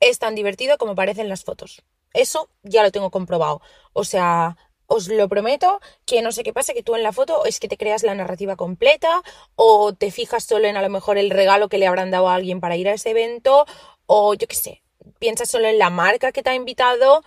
es 0.00 0.18
tan 0.18 0.34
divertido 0.34 0.78
como 0.78 0.94
parecen 0.94 1.28
las 1.28 1.44
fotos. 1.44 1.82
Eso 2.14 2.50
ya 2.62 2.82
lo 2.82 2.90
tengo 2.90 3.10
comprobado. 3.10 3.62
O 3.92 4.04
sea, 4.04 4.56
os 4.92 5.08
lo 5.08 5.28
prometo, 5.28 5.80
que 6.04 6.22
no 6.22 6.32
sé 6.32 6.42
qué 6.42 6.52
pasa, 6.52 6.74
que 6.74 6.82
tú 6.82 6.94
en 6.94 7.02
la 7.02 7.12
foto 7.12 7.44
es 7.44 7.60
que 7.60 7.68
te 7.68 7.76
creas 7.76 8.02
la 8.02 8.14
narrativa 8.14 8.56
completa 8.56 9.22
o 9.54 9.94
te 9.94 10.10
fijas 10.10 10.44
solo 10.44 10.66
en 10.68 10.76
a 10.76 10.82
lo 10.82 10.90
mejor 10.90 11.16
el 11.18 11.30
regalo 11.30 11.68
que 11.68 11.78
le 11.78 11.86
habrán 11.86 12.10
dado 12.10 12.28
a 12.28 12.34
alguien 12.34 12.60
para 12.60 12.76
ir 12.76 12.88
a 12.88 12.94
ese 12.94 13.10
evento 13.10 13.64
o 14.06 14.34
yo 14.34 14.46
qué 14.46 14.56
sé, 14.56 14.82
piensas 15.18 15.48
solo 15.48 15.66
en 15.66 15.78
la 15.78 15.90
marca 15.90 16.32
que 16.32 16.42
te 16.42 16.50
ha 16.50 16.54
invitado. 16.54 17.22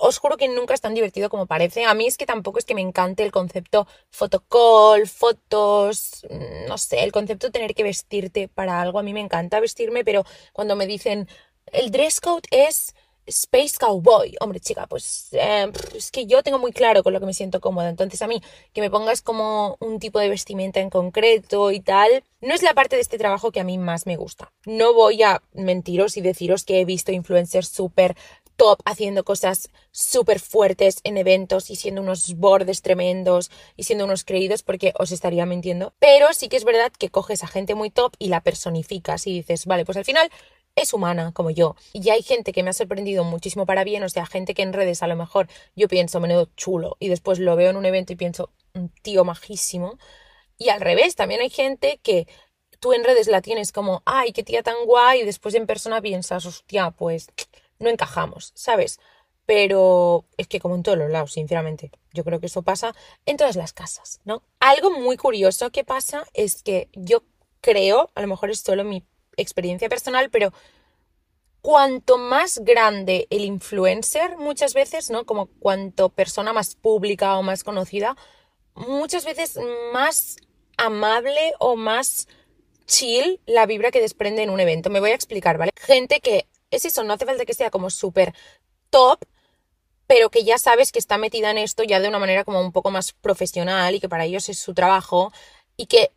Os 0.00 0.18
juro 0.18 0.36
que 0.36 0.48
nunca 0.48 0.72
es 0.72 0.80
tan 0.80 0.94
divertido 0.94 1.28
como 1.28 1.46
parece. 1.46 1.84
A 1.84 1.94
mí 1.94 2.06
es 2.06 2.16
que 2.16 2.24
tampoco 2.24 2.58
es 2.58 2.64
que 2.64 2.74
me 2.74 2.80
encante 2.80 3.24
el 3.24 3.32
concepto 3.32 3.86
fotocall, 4.10 5.06
fotos, 5.06 6.24
mm, 6.30 6.68
no 6.68 6.78
sé, 6.78 7.02
el 7.04 7.12
concepto 7.12 7.48
de 7.48 7.52
tener 7.52 7.74
que 7.74 7.82
vestirte 7.82 8.48
para 8.48 8.80
algo. 8.80 8.98
A 8.98 9.02
mí 9.02 9.12
me 9.12 9.20
encanta 9.20 9.60
vestirme, 9.60 10.04
pero 10.04 10.24
cuando 10.52 10.76
me 10.76 10.86
dicen 10.86 11.28
el 11.66 11.90
dress 11.90 12.20
code 12.20 12.48
es 12.50 12.94
Space 13.26 13.76
Cowboy. 13.78 14.36
Hombre, 14.40 14.60
chica, 14.60 14.86
pues 14.86 15.28
eh, 15.32 15.70
es 15.94 16.10
que 16.10 16.26
yo 16.26 16.42
tengo 16.42 16.58
muy 16.58 16.72
claro 16.72 17.02
con 17.02 17.12
lo 17.12 17.20
que 17.20 17.26
me 17.26 17.34
siento 17.34 17.60
cómoda. 17.60 17.88
Entonces 17.88 18.20
a 18.22 18.26
mí 18.26 18.42
que 18.72 18.80
me 18.80 18.90
pongas 18.90 19.22
como 19.22 19.76
un 19.80 19.98
tipo 19.98 20.18
de 20.18 20.28
vestimenta 20.28 20.80
en 20.80 20.90
concreto 20.90 21.70
y 21.70 21.80
tal, 21.80 22.24
no 22.40 22.54
es 22.54 22.62
la 22.62 22.74
parte 22.74 22.96
de 22.96 23.02
este 23.02 23.18
trabajo 23.18 23.52
que 23.52 23.60
a 23.60 23.64
mí 23.64 23.78
más 23.78 24.06
me 24.06 24.16
gusta. 24.16 24.52
No 24.66 24.94
voy 24.94 25.22
a 25.22 25.42
mentiros 25.52 26.16
y 26.16 26.20
deciros 26.20 26.64
que 26.64 26.80
he 26.80 26.84
visto 26.84 27.12
influencers 27.12 27.68
súper 27.68 28.16
top 28.56 28.80
haciendo 28.84 29.24
cosas 29.24 29.70
súper 29.90 30.38
fuertes 30.40 31.00
en 31.04 31.16
eventos 31.16 31.70
y 31.70 31.76
siendo 31.76 32.00
unos 32.00 32.34
bordes 32.36 32.82
tremendos 32.82 33.50
y 33.76 33.84
siendo 33.84 34.04
unos 34.04 34.24
creídos 34.24 34.62
porque 34.62 34.92
os 34.98 35.12
estaría 35.12 35.46
mintiendo. 35.46 35.94
Pero 35.98 36.32
sí 36.32 36.48
que 36.48 36.56
es 36.56 36.64
verdad 36.64 36.92
que 36.96 37.10
coges 37.10 37.42
a 37.42 37.48
gente 37.48 37.74
muy 37.74 37.90
top 37.90 38.14
y 38.18 38.28
la 38.28 38.40
personificas 38.40 39.26
y 39.26 39.34
dices, 39.34 39.66
vale, 39.66 39.84
pues 39.84 39.96
al 39.96 40.04
final 40.04 40.30
es 40.74 40.92
humana 40.92 41.32
como 41.32 41.50
yo. 41.50 41.76
Y 41.92 42.10
hay 42.10 42.22
gente 42.22 42.52
que 42.52 42.62
me 42.62 42.70
ha 42.70 42.72
sorprendido 42.72 43.24
muchísimo 43.24 43.66
para 43.66 43.84
bien, 43.84 44.02
o 44.02 44.08
sea, 44.08 44.26
gente 44.26 44.54
que 44.54 44.62
en 44.62 44.72
redes 44.72 45.02
a 45.02 45.06
lo 45.06 45.16
mejor 45.16 45.48
yo 45.76 45.88
pienso, 45.88 46.20
menudo 46.20 46.48
chulo, 46.56 46.96
y 46.98 47.08
después 47.08 47.38
lo 47.38 47.56
veo 47.56 47.70
en 47.70 47.76
un 47.76 47.86
evento 47.86 48.12
y 48.12 48.16
pienso, 48.16 48.50
un 48.74 48.88
tío 49.02 49.24
majísimo. 49.24 49.98
Y 50.58 50.68
al 50.68 50.80
revés, 50.80 51.16
también 51.16 51.40
hay 51.40 51.50
gente 51.50 52.00
que 52.02 52.26
tú 52.80 52.92
en 52.92 53.04
redes 53.04 53.28
la 53.28 53.42
tienes 53.42 53.72
como, 53.72 54.02
ay, 54.04 54.32
qué 54.32 54.42
tía 54.42 54.62
tan 54.62 54.76
guay, 54.86 55.20
y 55.20 55.24
después 55.24 55.54
en 55.54 55.66
persona 55.66 56.00
piensas, 56.00 56.46
hostia, 56.46 56.90
pues 56.90 57.28
no 57.78 57.90
encajamos, 57.90 58.52
¿sabes? 58.54 58.98
Pero 59.44 60.24
es 60.36 60.46
que 60.46 60.60
como 60.60 60.76
en 60.76 60.82
todos 60.82 60.98
los 60.98 61.10
lados, 61.10 61.32
sinceramente, 61.32 61.90
yo 62.12 62.24
creo 62.24 62.40
que 62.40 62.46
eso 62.46 62.62
pasa 62.62 62.94
en 63.26 63.36
todas 63.36 63.56
las 63.56 63.72
casas, 63.72 64.20
¿no? 64.24 64.42
Algo 64.60 64.90
muy 64.90 65.16
curioso 65.16 65.70
que 65.70 65.84
pasa 65.84 66.24
es 66.32 66.62
que 66.62 66.88
yo 66.92 67.24
creo, 67.60 68.10
a 68.14 68.22
lo 68.22 68.28
mejor 68.28 68.50
es 68.50 68.60
solo 68.60 68.84
mi 68.84 69.04
experiencia 69.36 69.88
personal, 69.88 70.30
pero 70.30 70.52
cuanto 71.60 72.18
más 72.18 72.58
grande 72.58 73.28
el 73.30 73.44
influencer, 73.44 74.36
muchas 74.36 74.74
veces, 74.74 75.10
¿no? 75.10 75.24
Como 75.24 75.46
cuanto 75.46 76.08
persona 76.08 76.52
más 76.52 76.74
pública 76.74 77.36
o 77.38 77.42
más 77.42 77.64
conocida, 77.64 78.16
muchas 78.74 79.24
veces 79.24 79.58
más 79.92 80.36
amable 80.76 81.54
o 81.60 81.76
más 81.76 82.26
chill 82.86 83.40
la 83.46 83.66
vibra 83.66 83.90
que 83.90 84.00
desprende 84.00 84.42
en 84.42 84.50
un 84.50 84.60
evento. 84.60 84.90
Me 84.90 85.00
voy 85.00 85.10
a 85.10 85.14
explicar, 85.14 85.56
¿vale? 85.56 85.70
Gente 85.76 86.20
que 86.20 86.46
es 86.70 86.84
eso, 86.84 87.04
no 87.04 87.12
hace 87.12 87.26
falta 87.26 87.44
que 87.44 87.54
sea 87.54 87.70
como 87.70 87.90
súper 87.90 88.34
top, 88.90 89.24
pero 90.06 90.30
que 90.30 90.44
ya 90.44 90.58
sabes 90.58 90.90
que 90.90 90.98
está 90.98 91.16
metida 91.16 91.50
en 91.50 91.58
esto 91.58 91.84
ya 91.84 92.00
de 92.00 92.08
una 92.08 92.18
manera 92.18 92.44
como 92.44 92.60
un 92.60 92.72
poco 92.72 92.90
más 92.90 93.12
profesional 93.12 93.94
y 93.94 94.00
que 94.00 94.08
para 94.08 94.24
ellos 94.24 94.48
es 94.48 94.58
su 94.58 94.74
trabajo 94.74 95.32
y 95.76 95.86
que 95.86 96.10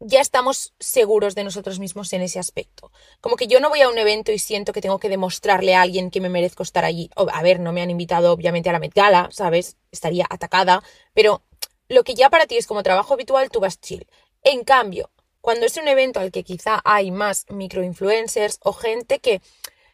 ya 0.00 0.20
estamos 0.20 0.72
seguros 0.78 1.34
de 1.34 1.44
nosotros 1.44 1.78
mismos 1.78 2.12
en 2.14 2.22
ese 2.22 2.38
aspecto. 2.38 2.90
Como 3.20 3.36
que 3.36 3.46
yo 3.46 3.60
no 3.60 3.68
voy 3.68 3.82
a 3.82 3.88
un 3.88 3.98
evento 3.98 4.32
y 4.32 4.38
siento 4.38 4.72
que 4.72 4.80
tengo 4.80 4.98
que 4.98 5.10
demostrarle 5.10 5.74
a 5.74 5.82
alguien 5.82 6.10
que 6.10 6.20
me 6.20 6.30
merezco 6.30 6.62
estar 6.62 6.84
allí. 6.84 7.10
a 7.14 7.42
ver, 7.42 7.60
no 7.60 7.72
me 7.72 7.82
han 7.82 7.90
invitado 7.90 8.32
obviamente 8.32 8.70
a 8.70 8.72
la 8.72 8.78
Met 8.78 8.94
Gala, 8.94 9.28
¿sabes? 9.30 9.76
Estaría 9.92 10.26
atacada, 10.28 10.82
pero 11.12 11.42
lo 11.88 12.02
que 12.02 12.14
ya 12.14 12.30
para 12.30 12.46
ti 12.46 12.56
es 12.56 12.66
como 12.66 12.82
trabajo 12.82 13.14
habitual, 13.14 13.50
tú 13.50 13.60
vas 13.60 13.80
chill. 13.80 14.06
En 14.42 14.64
cambio, 14.64 15.10
cuando 15.42 15.66
es 15.66 15.76
un 15.76 15.86
evento 15.86 16.20
al 16.20 16.32
que 16.32 16.44
quizá 16.44 16.80
hay 16.84 17.10
más 17.10 17.44
microinfluencers 17.50 18.58
o 18.62 18.72
gente 18.72 19.18
que 19.18 19.42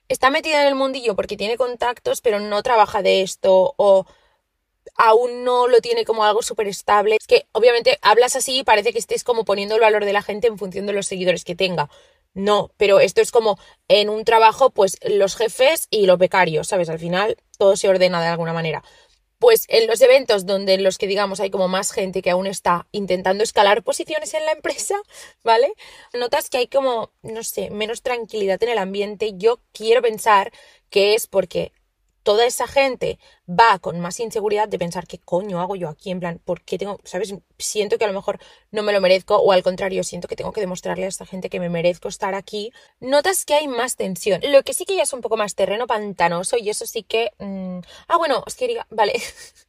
está 0.08 0.30
metida 0.30 0.62
en 0.62 0.68
el 0.68 0.74
mundillo 0.76 1.16
porque 1.16 1.36
tiene 1.36 1.56
contactos, 1.56 2.20
pero 2.20 2.38
no 2.38 2.62
trabaja 2.62 3.02
de 3.02 3.22
esto 3.22 3.74
o 3.76 4.06
aún 4.96 5.44
no 5.44 5.68
lo 5.68 5.80
tiene 5.80 6.04
como 6.04 6.24
algo 6.24 6.42
súper 6.42 6.68
estable. 6.68 7.16
Es 7.20 7.26
que 7.26 7.46
obviamente 7.52 7.98
hablas 8.02 8.36
así 8.36 8.58
y 8.58 8.64
parece 8.64 8.92
que 8.92 8.98
estés 8.98 9.24
como 9.24 9.44
poniendo 9.44 9.74
el 9.74 9.80
valor 9.80 10.04
de 10.04 10.12
la 10.12 10.22
gente 10.22 10.46
en 10.48 10.58
función 10.58 10.86
de 10.86 10.92
los 10.92 11.06
seguidores 11.06 11.44
que 11.44 11.56
tenga. 11.56 11.88
No, 12.34 12.70
pero 12.76 13.00
esto 13.00 13.22
es 13.22 13.30
como 13.30 13.58
en 13.88 14.10
un 14.10 14.24
trabajo, 14.24 14.70
pues 14.70 14.98
los 15.02 15.36
jefes 15.36 15.88
y 15.90 16.04
los 16.06 16.18
becarios, 16.18 16.68
¿sabes? 16.68 16.90
Al 16.90 16.98
final 16.98 17.36
todo 17.56 17.76
se 17.76 17.88
ordena 17.88 18.20
de 18.20 18.28
alguna 18.28 18.52
manera. 18.52 18.84
Pues 19.38 19.64
en 19.68 19.86
los 19.86 20.00
eventos 20.02 20.46
donde 20.46 20.74
en 20.74 20.84
los 20.84 20.98
que 20.98 21.06
digamos 21.06 21.40
hay 21.40 21.50
como 21.50 21.68
más 21.68 21.92
gente 21.92 22.22
que 22.22 22.30
aún 22.30 22.46
está 22.46 22.88
intentando 22.92 23.44
escalar 23.44 23.82
posiciones 23.82 24.34
en 24.34 24.44
la 24.46 24.52
empresa, 24.52 24.96
¿vale? 25.44 25.72
Notas 26.12 26.50
que 26.50 26.58
hay 26.58 26.68
como, 26.68 27.10
no 27.22 27.42
sé, 27.42 27.70
menos 27.70 28.02
tranquilidad 28.02 28.62
en 28.62 28.70
el 28.70 28.78
ambiente. 28.78 29.32
Yo 29.36 29.60
quiero 29.72 30.02
pensar 30.02 30.52
que 30.90 31.14
es 31.14 31.26
porque 31.26 31.72
toda 32.26 32.44
esa 32.44 32.66
gente 32.66 33.20
va 33.48 33.78
con 33.78 34.00
más 34.00 34.18
inseguridad 34.18 34.66
de 34.66 34.80
pensar 34.80 35.06
qué 35.06 35.20
coño 35.20 35.60
hago 35.60 35.76
yo 35.76 35.88
aquí, 35.88 36.10
en 36.10 36.18
plan, 36.18 36.40
¿por 36.44 36.60
qué 36.62 36.76
tengo, 36.76 36.98
sabes? 37.04 37.32
Siento 37.56 37.98
que 37.98 38.04
a 38.04 38.08
lo 38.08 38.14
mejor 38.14 38.40
no 38.72 38.82
me 38.82 38.92
lo 38.92 39.00
merezco 39.00 39.36
o 39.36 39.52
al 39.52 39.62
contrario, 39.62 40.02
siento 40.02 40.26
que 40.26 40.34
tengo 40.34 40.50
que 40.50 40.60
demostrarle 40.60 41.04
a 41.04 41.08
esta 41.08 41.24
gente 41.24 41.48
que 41.48 41.60
me 41.60 41.70
merezco 41.70 42.08
estar 42.08 42.34
aquí. 42.34 42.72
Notas 42.98 43.44
que 43.44 43.54
hay 43.54 43.68
más 43.68 43.94
tensión. 43.94 44.40
Lo 44.42 44.64
que 44.64 44.74
sí 44.74 44.84
que 44.84 44.96
ya 44.96 45.04
es 45.04 45.12
un 45.12 45.20
poco 45.20 45.36
más 45.36 45.54
terreno 45.54 45.86
pantanoso 45.86 46.56
y 46.58 46.68
eso 46.68 46.84
sí 46.84 47.04
que... 47.04 47.30
Mm, 47.38 47.78
ah, 48.08 48.16
bueno, 48.16 48.42
os 48.44 48.56
quería... 48.56 48.88
Vale. 48.90 49.12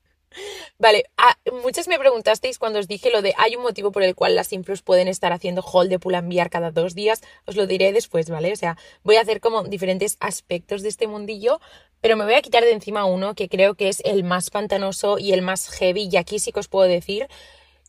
Vale, 0.78 1.06
ah, 1.18 1.36
muchas 1.64 1.88
me 1.88 2.00
preguntasteis 2.00 2.60
cuando 2.60 2.80
os 2.80 2.88
dije 2.88 3.10
lo 3.10 3.22
de 3.22 3.34
hay 3.38 3.56
un 3.56 3.64
motivo 3.64 3.92
por 3.92 4.04
el 4.04 4.16
cual 4.16 4.36
las 4.36 4.54
influx 4.54 4.82
pueden 4.82 5.08
estar 5.08 5.34
haciendo 5.34 5.62
hold 5.62 5.90
de 5.90 6.00
pull 6.00 6.16
enviar 6.16 6.50
cada 6.50 6.72
dos 6.72 6.96
días, 6.96 7.22
os 7.46 7.56
lo 7.56 7.68
diré 7.68 7.92
después, 7.94 8.30
¿vale? 8.30 8.52
O 8.54 8.56
sea, 8.56 8.78
voy 9.04 9.16
a 9.16 9.22
hacer 9.22 9.40
como 9.40 9.64
diferentes 9.64 10.18
aspectos 10.20 10.82
de 10.82 10.90
este 10.90 11.08
mundillo, 11.08 11.60
pero 12.02 12.16
me 12.16 12.26
voy 12.26 12.34
a 12.34 12.42
quitar 12.42 12.64
de 12.64 12.72
encima 12.72 13.06
uno 13.06 13.36
que 13.36 13.50
creo 13.50 13.76
que 13.76 13.90
es 13.90 14.02
el 14.06 14.24
más 14.24 14.50
pantanoso 14.50 15.18
y 15.18 15.34
el 15.34 15.42
más 15.42 15.70
heavy, 15.70 16.10
y 16.12 16.18
aquí 16.18 16.40
sí 16.40 16.52
que 16.52 16.60
os 16.60 16.68
puedo 16.68 16.88
decir 16.88 17.28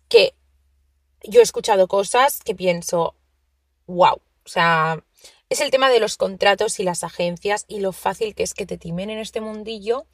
que 0.08 0.34
yo 1.24 1.40
he 1.40 1.42
escuchado 1.42 1.88
cosas 1.88 2.40
que 2.44 2.54
pienso, 2.54 3.14
wow, 3.86 4.14
o 4.14 4.48
sea, 4.48 5.02
es 5.50 5.60
el 5.60 5.70
tema 5.70 5.90
de 5.90 6.00
los 6.00 6.16
contratos 6.16 6.78
y 6.78 6.82
las 6.82 7.04
agencias 7.04 7.64
y 7.68 7.80
lo 7.80 7.92
fácil 7.92 8.34
que 8.34 8.42
es 8.42 8.54
que 8.54 8.66
te 8.66 8.78
timen 8.78 9.10
en 9.10 9.18
este 9.18 9.40
mundillo. 9.40 10.00
O 10.00 10.06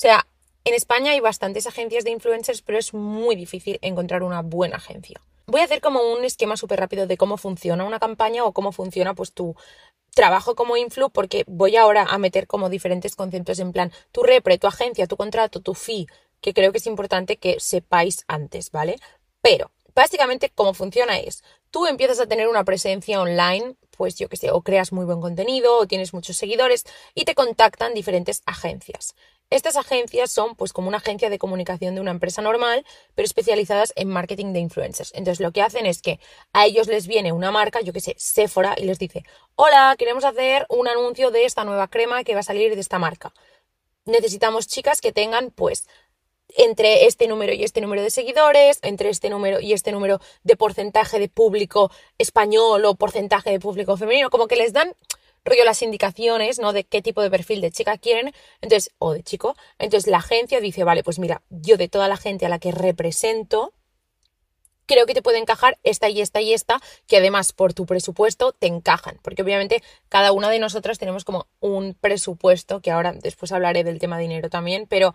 sea, 0.00 0.26
en 0.64 0.74
España 0.74 1.12
hay 1.12 1.20
bastantes 1.20 1.66
agencias 1.66 2.04
de 2.04 2.10
influencers, 2.10 2.62
pero 2.62 2.78
es 2.78 2.94
muy 2.94 3.36
difícil 3.36 3.78
encontrar 3.82 4.22
una 4.22 4.42
buena 4.42 4.76
agencia. 4.76 5.20
Voy 5.46 5.60
a 5.62 5.64
hacer 5.64 5.80
como 5.80 6.00
un 6.12 6.24
esquema 6.24 6.56
súper 6.56 6.80
rápido 6.80 7.06
de 7.06 7.16
cómo 7.16 7.38
funciona 7.38 7.84
una 7.84 7.98
campaña 7.98 8.44
o 8.44 8.52
cómo 8.52 8.72
funciona 8.72 9.14
pues 9.14 9.32
tu 9.32 9.56
trabajo 10.18 10.56
como 10.56 10.76
influ 10.76 11.10
porque 11.10 11.44
voy 11.46 11.76
ahora 11.76 12.02
a 12.02 12.18
meter 12.18 12.48
como 12.48 12.68
diferentes 12.68 13.14
conceptos 13.14 13.60
en 13.60 13.70
plan 13.70 13.92
tu 14.10 14.24
repre, 14.24 14.58
tu 14.58 14.66
agencia, 14.66 15.06
tu 15.06 15.16
contrato, 15.16 15.60
tu 15.60 15.74
fee, 15.74 16.08
que 16.40 16.52
creo 16.52 16.72
que 16.72 16.78
es 16.78 16.88
importante 16.88 17.36
que 17.36 17.60
sepáis 17.60 18.24
antes, 18.26 18.72
¿vale? 18.72 18.96
Pero 19.42 19.70
básicamente 19.94 20.50
cómo 20.52 20.74
funciona 20.74 21.20
es, 21.20 21.44
tú 21.70 21.86
empiezas 21.86 22.18
a 22.18 22.26
tener 22.26 22.48
una 22.48 22.64
presencia 22.64 23.22
online, 23.22 23.76
pues 23.96 24.16
yo 24.16 24.28
que 24.28 24.36
sé, 24.36 24.50
o 24.50 24.62
creas 24.62 24.92
muy 24.92 25.04
buen 25.04 25.20
contenido 25.20 25.78
o 25.78 25.86
tienes 25.86 26.12
muchos 26.12 26.36
seguidores 26.36 26.82
y 27.14 27.24
te 27.24 27.36
contactan 27.36 27.94
diferentes 27.94 28.42
agencias. 28.44 29.14
Estas 29.50 29.76
agencias 29.76 30.30
son 30.30 30.56
pues 30.56 30.74
como 30.74 30.88
una 30.88 30.98
agencia 30.98 31.30
de 31.30 31.38
comunicación 31.38 31.94
de 31.94 32.02
una 32.02 32.10
empresa 32.10 32.42
normal, 32.42 32.84
pero 33.14 33.24
especializadas 33.24 33.94
en 33.96 34.08
marketing 34.08 34.52
de 34.52 34.60
influencers. 34.60 35.12
Entonces 35.14 35.40
lo 35.40 35.52
que 35.52 35.62
hacen 35.62 35.86
es 35.86 36.02
que 36.02 36.20
a 36.52 36.66
ellos 36.66 36.86
les 36.86 37.06
viene 37.06 37.32
una 37.32 37.50
marca, 37.50 37.80
yo 37.80 37.94
que 37.94 38.00
sé, 38.00 38.14
Sephora, 38.18 38.74
y 38.76 38.84
les 38.84 38.98
dice, 38.98 39.24
hola, 39.56 39.94
queremos 39.98 40.24
hacer 40.24 40.66
un 40.68 40.86
anuncio 40.86 41.30
de 41.30 41.46
esta 41.46 41.64
nueva 41.64 41.88
crema 41.88 42.24
que 42.24 42.34
va 42.34 42.40
a 42.40 42.42
salir 42.42 42.74
de 42.74 42.80
esta 42.80 42.98
marca. 42.98 43.32
Necesitamos 44.04 44.66
chicas 44.66 45.00
que 45.00 45.12
tengan 45.12 45.50
pues 45.50 45.86
entre 46.56 47.06
este 47.06 47.26
número 47.26 47.52
y 47.54 47.64
este 47.64 47.80
número 47.80 48.02
de 48.02 48.10
seguidores, 48.10 48.78
entre 48.82 49.08
este 49.08 49.30
número 49.30 49.60
y 49.60 49.72
este 49.72 49.92
número 49.92 50.20
de 50.42 50.56
porcentaje 50.56 51.18
de 51.18 51.28
público 51.28 51.90
español 52.18 52.84
o 52.84 52.94
porcentaje 52.96 53.50
de 53.50 53.60
público 53.60 53.96
femenino, 53.96 54.28
como 54.28 54.46
que 54.46 54.56
les 54.56 54.72
dan 54.74 54.94
rollo 55.44 55.64
las 55.64 55.82
indicaciones, 55.82 56.58
¿no? 56.58 56.72
De 56.72 56.84
qué 56.84 57.02
tipo 57.02 57.22
de 57.22 57.30
perfil 57.30 57.60
de 57.60 57.70
chica 57.70 57.98
quieren, 57.98 58.32
entonces, 58.60 58.92
o 58.98 59.12
de 59.12 59.22
chico. 59.22 59.56
Entonces 59.78 60.10
la 60.10 60.18
agencia 60.18 60.60
dice, 60.60 60.84
vale, 60.84 61.02
pues 61.02 61.18
mira, 61.18 61.42
yo 61.50 61.76
de 61.76 61.88
toda 61.88 62.08
la 62.08 62.16
gente 62.16 62.46
a 62.46 62.48
la 62.48 62.58
que 62.58 62.72
represento, 62.72 63.72
creo 64.86 65.06
que 65.06 65.14
te 65.14 65.22
puede 65.22 65.38
encajar 65.38 65.78
esta 65.84 66.08
y 66.08 66.20
esta 66.20 66.40
y 66.40 66.54
esta, 66.54 66.80
que 67.06 67.18
además 67.18 67.52
por 67.52 67.74
tu 67.74 67.86
presupuesto 67.86 68.52
te 68.52 68.66
encajan, 68.66 69.18
porque 69.22 69.42
obviamente 69.42 69.82
cada 70.08 70.32
una 70.32 70.50
de 70.50 70.58
nosotras 70.58 70.98
tenemos 70.98 71.24
como 71.24 71.46
un 71.60 71.94
presupuesto, 71.94 72.80
que 72.80 72.90
ahora 72.90 73.12
después 73.12 73.52
hablaré 73.52 73.84
del 73.84 73.98
tema 73.98 74.18
dinero 74.18 74.48
también, 74.48 74.86
pero 74.88 75.14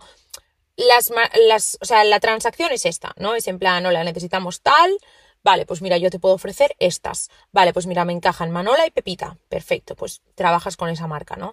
las, 0.76 1.12
las, 1.48 1.78
o 1.80 1.84
sea, 1.84 2.04
la 2.04 2.20
transacción 2.20 2.72
es 2.72 2.86
esta, 2.86 3.14
¿no? 3.16 3.34
Es 3.34 3.46
en 3.48 3.58
plan, 3.58 3.82
la 3.82 4.04
necesitamos 4.04 4.60
tal, 4.60 4.96
Vale, 5.44 5.66
pues 5.66 5.82
mira, 5.82 5.98
yo 5.98 6.10
te 6.10 6.18
puedo 6.18 6.34
ofrecer 6.34 6.74
estas. 6.78 7.28
Vale, 7.52 7.72
pues 7.74 7.86
mira, 7.86 8.04
me 8.06 8.14
encajan 8.14 8.50
Manola 8.50 8.86
y 8.86 8.90
Pepita. 8.90 9.36
Perfecto, 9.48 9.94
pues 9.94 10.22
trabajas 10.34 10.76
con 10.76 10.88
esa 10.88 11.06
marca, 11.06 11.36
¿no? 11.36 11.52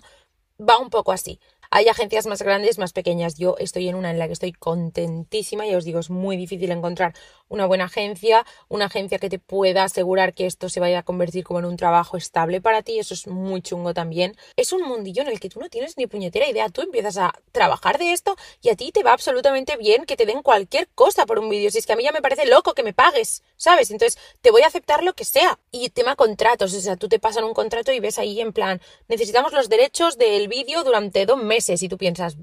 Va 0.60 0.78
un 0.80 0.90
poco 0.90 1.12
así. 1.12 1.40
Hay 1.74 1.88
agencias 1.88 2.28
más 2.28 2.42
grandes, 2.42 2.78
más 2.80 2.92
pequeñas. 2.92 3.36
Yo 3.36 3.56
estoy 3.58 3.88
en 3.88 3.96
una 3.96 4.12
en 4.12 4.20
la 4.20 4.28
que 4.28 4.34
estoy 4.34 4.52
contentísima 4.52 5.66
y 5.66 5.74
os 5.74 5.86
digo, 5.86 6.02
es 6.02 6.10
muy 6.10 6.36
difícil 6.36 6.70
encontrar 6.70 7.14
una 7.48 7.66
buena 7.66 7.86
agencia, 7.86 8.46
una 8.68 8.86
agencia 8.86 9.20
que 9.20 9.30
te 9.30 9.40
pueda 9.40 9.86
asegurar 9.86 10.34
que 10.34 10.48
esto 10.48 10.68
se 10.68 10.82
vaya 10.82 11.00
a 11.00 11.04
convertir 11.04 11.46
como 11.46 11.60
en 11.60 11.66
un 11.66 11.78
trabajo 11.78 12.18
estable 12.18 12.60
para 12.60 12.82
ti. 12.82 13.00
Eso 13.00 13.14
es 13.14 13.26
muy 13.26 13.62
chungo 13.62 13.94
también. 13.94 14.36
Es 14.58 14.74
un 14.74 14.82
mundillo 14.82 15.22
en 15.22 15.30
el 15.30 15.40
que 15.40 15.48
tú 15.48 15.62
no 15.62 15.70
tienes 15.70 15.96
ni 15.96 16.08
puñetera 16.08 16.50
idea. 16.50 16.68
Tú 16.68 16.82
empiezas 16.82 17.16
a 17.16 17.34
trabajar 17.54 17.98
de 18.00 18.12
esto 18.12 18.36
y 18.62 18.68
a 18.68 18.76
ti 18.76 18.92
te 18.92 19.04
va 19.04 19.14
absolutamente 19.14 19.78
bien 19.78 20.04
que 20.04 20.18
te 20.18 20.26
den 20.26 20.42
cualquier 20.42 20.90
cosa 20.90 21.26
por 21.26 21.40
un 21.40 21.50
vídeo. 21.50 21.72
Si 21.72 21.78
es 21.78 21.86
que 21.86 21.94
a 21.94 21.96
mí 21.96 22.04
ya 22.04 22.12
me 22.12 22.22
parece 22.22 22.48
loco 22.48 22.74
que 22.74 22.84
me 22.84 22.92
pagues, 22.92 23.44
¿sabes? 23.56 23.92
Entonces, 23.92 24.20
te 24.42 24.52
voy 24.52 24.64
a 24.64 24.68
aceptar 24.68 25.06
lo 25.06 25.14
que 25.14 25.24
sea. 25.24 25.58
Y 25.72 25.90
tema 25.92 26.18
contratos, 26.18 26.74
o 26.74 26.82
sea, 26.82 26.98
tú 26.98 27.08
te 27.08 27.20
pasan 27.20 27.46
un 27.46 27.54
contrato 27.54 27.94
y 27.94 28.02
ves 28.02 28.20
ahí 28.20 28.42
en 28.42 28.52
plan, 28.52 28.82
necesitamos 29.08 29.54
los 29.54 29.70
derechos 29.70 30.18
del 30.18 30.50
vídeo 30.50 30.84
durante 30.84 31.26
dos 31.26 31.42
meses 31.42 31.61
y 31.70 31.90
tú 31.90 31.98
piensas, 31.98 32.38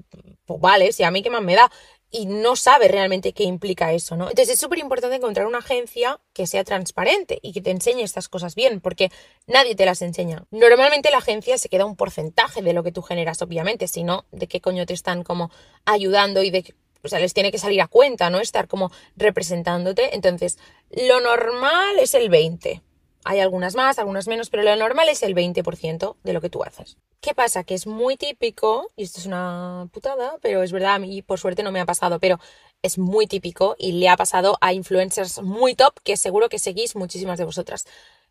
pues 0.45 0.59
vale, 0.59 0.91
si 0.91 1.03
a 1.03 1.11
mí 1.11 1.21
qué 1.21 1.29
más 1.29 1.41
me 1.41 1.55
da. 1.55 1.71
Y 2.11 2.25
no 2.25 2.55
sabes 2.55 2.89
realmente 2.89 3.33
qué 3.33 3.43
implica 3.43 3.93
eso, 3.93 4.15
¿no? 4.15 4.29
Entonces 4.29 4.55
es 4.55 4.59
súper 4.59 4.79
importante 4.79 5.15
encontrar 5.15 5.45
una 5.45 5.59
agencia 5.59 6.19
que 6.33 6.47
sea 6.47 6.63
transparente 6.63 7.37
y 7.43 7.53
que 7.53 7.61
te 7.61 7.69
enseñe 7.69 8.01
estas 8.01 8.27
cosas 8.29 8.55
bien, 8.55 8.81
porque 8.81 9.11
nadie 9.45 9.75
te 9.75 9.85
las 9.85 10.01
enseña. 10.01 10.45
Normalmente 10.49 11.11
la 11.11 11.19
agencia 11.19 11.59
se 11.59 11.69
queda 11.69 11.85
un 11.85 11.95
porcentaje 11.95 12.63
de 12.63 12.73
lo 12.73 12.81
que 12.81 12.91
tú 12.91 13.03
generas, 13.03 13.43
obviamente, 13.43 13.87
si 13.87 14.03
no, 14.03 14.25
¿de 14.31 14.47
qué 14.47 14.59
coño 14.59 14.87
te 14.87 14.93
están 14.93 15.23
como 15.23 15.51
ayudando 15.85 16.41
y 16.41 16.49
de 16.49 16.73
o 17.01 17.07
sea, 17.07 17.19
les 17.19 17.33
tiene 17.33 17.51
que 17.51 17.57
salir 17.57 17.81
a 17.81 17.87
cuenta, 17.87 18.29
¿no? 18.29 18.39
Estar 18.39 18.67
como 18.67 18.91
representándote. 19.15 20.15
Entonces, 20.15 20.57
lo 20.89 21.21
normal 21.21 21.97
es 21.99 22.13
el 22.13 22.29
20. 22.29 22.81
Hay 23.25 23.39
algunas 23.39 23.75
más, 23.75 23.99
algunas 23.99 24.27
menos, 24.27 24.49
pero 24.49 24.63
lo 24.63 24.75
normal 24.75 25.09
es 25.09 25.23
el 25.23 25.35
20% 25.35 26.15
de 26.23 26.33
lo 26.33 26.41
que 26.41 26.49
tú 26.49 26.63
haces. 26.63 26.97
¿Qué 27.21 27.33
pasa? 27.35 27.63
Que 27.63 27.75
es 27.75 27.85
muy 27.85 28.15
típico, 28.15 28.89
y 28.95 29.03
esto 29.03 29.19
es 29.19 29.25
una 29.25 29.89
putada, 29.91 30.37
pero 30.41 30.63
es 30.63 30.71
verdad, 30.71 30.95
a 30.95 30.99
mí 30.99 31.21
por 31.21 31.39
suerte 31.39 31.63
no 31.63 31.71
me 31.71 31.81
ha 31.81 31.85
pasado, 31.85 32.19
pero 32.19 32.39
es 32.81 32.97
muy 32.97 33.27
típico 33.27 33.75
y 33.77 33.91
le 33.93 34.07
ha 34.07 34.15
pasado 34.15 34.57
a 34.61 34.73
influencers 34.73 35.41
muy 35.41 35.75
top 35.75 35.99
que 36.03 36.15
seguro 36.15 36.47
que 36.47 36.59
seguís 36.59 36.95
muchísimas 36.95 37.37
de 37.37 37.43
vosotras 37.43 37.85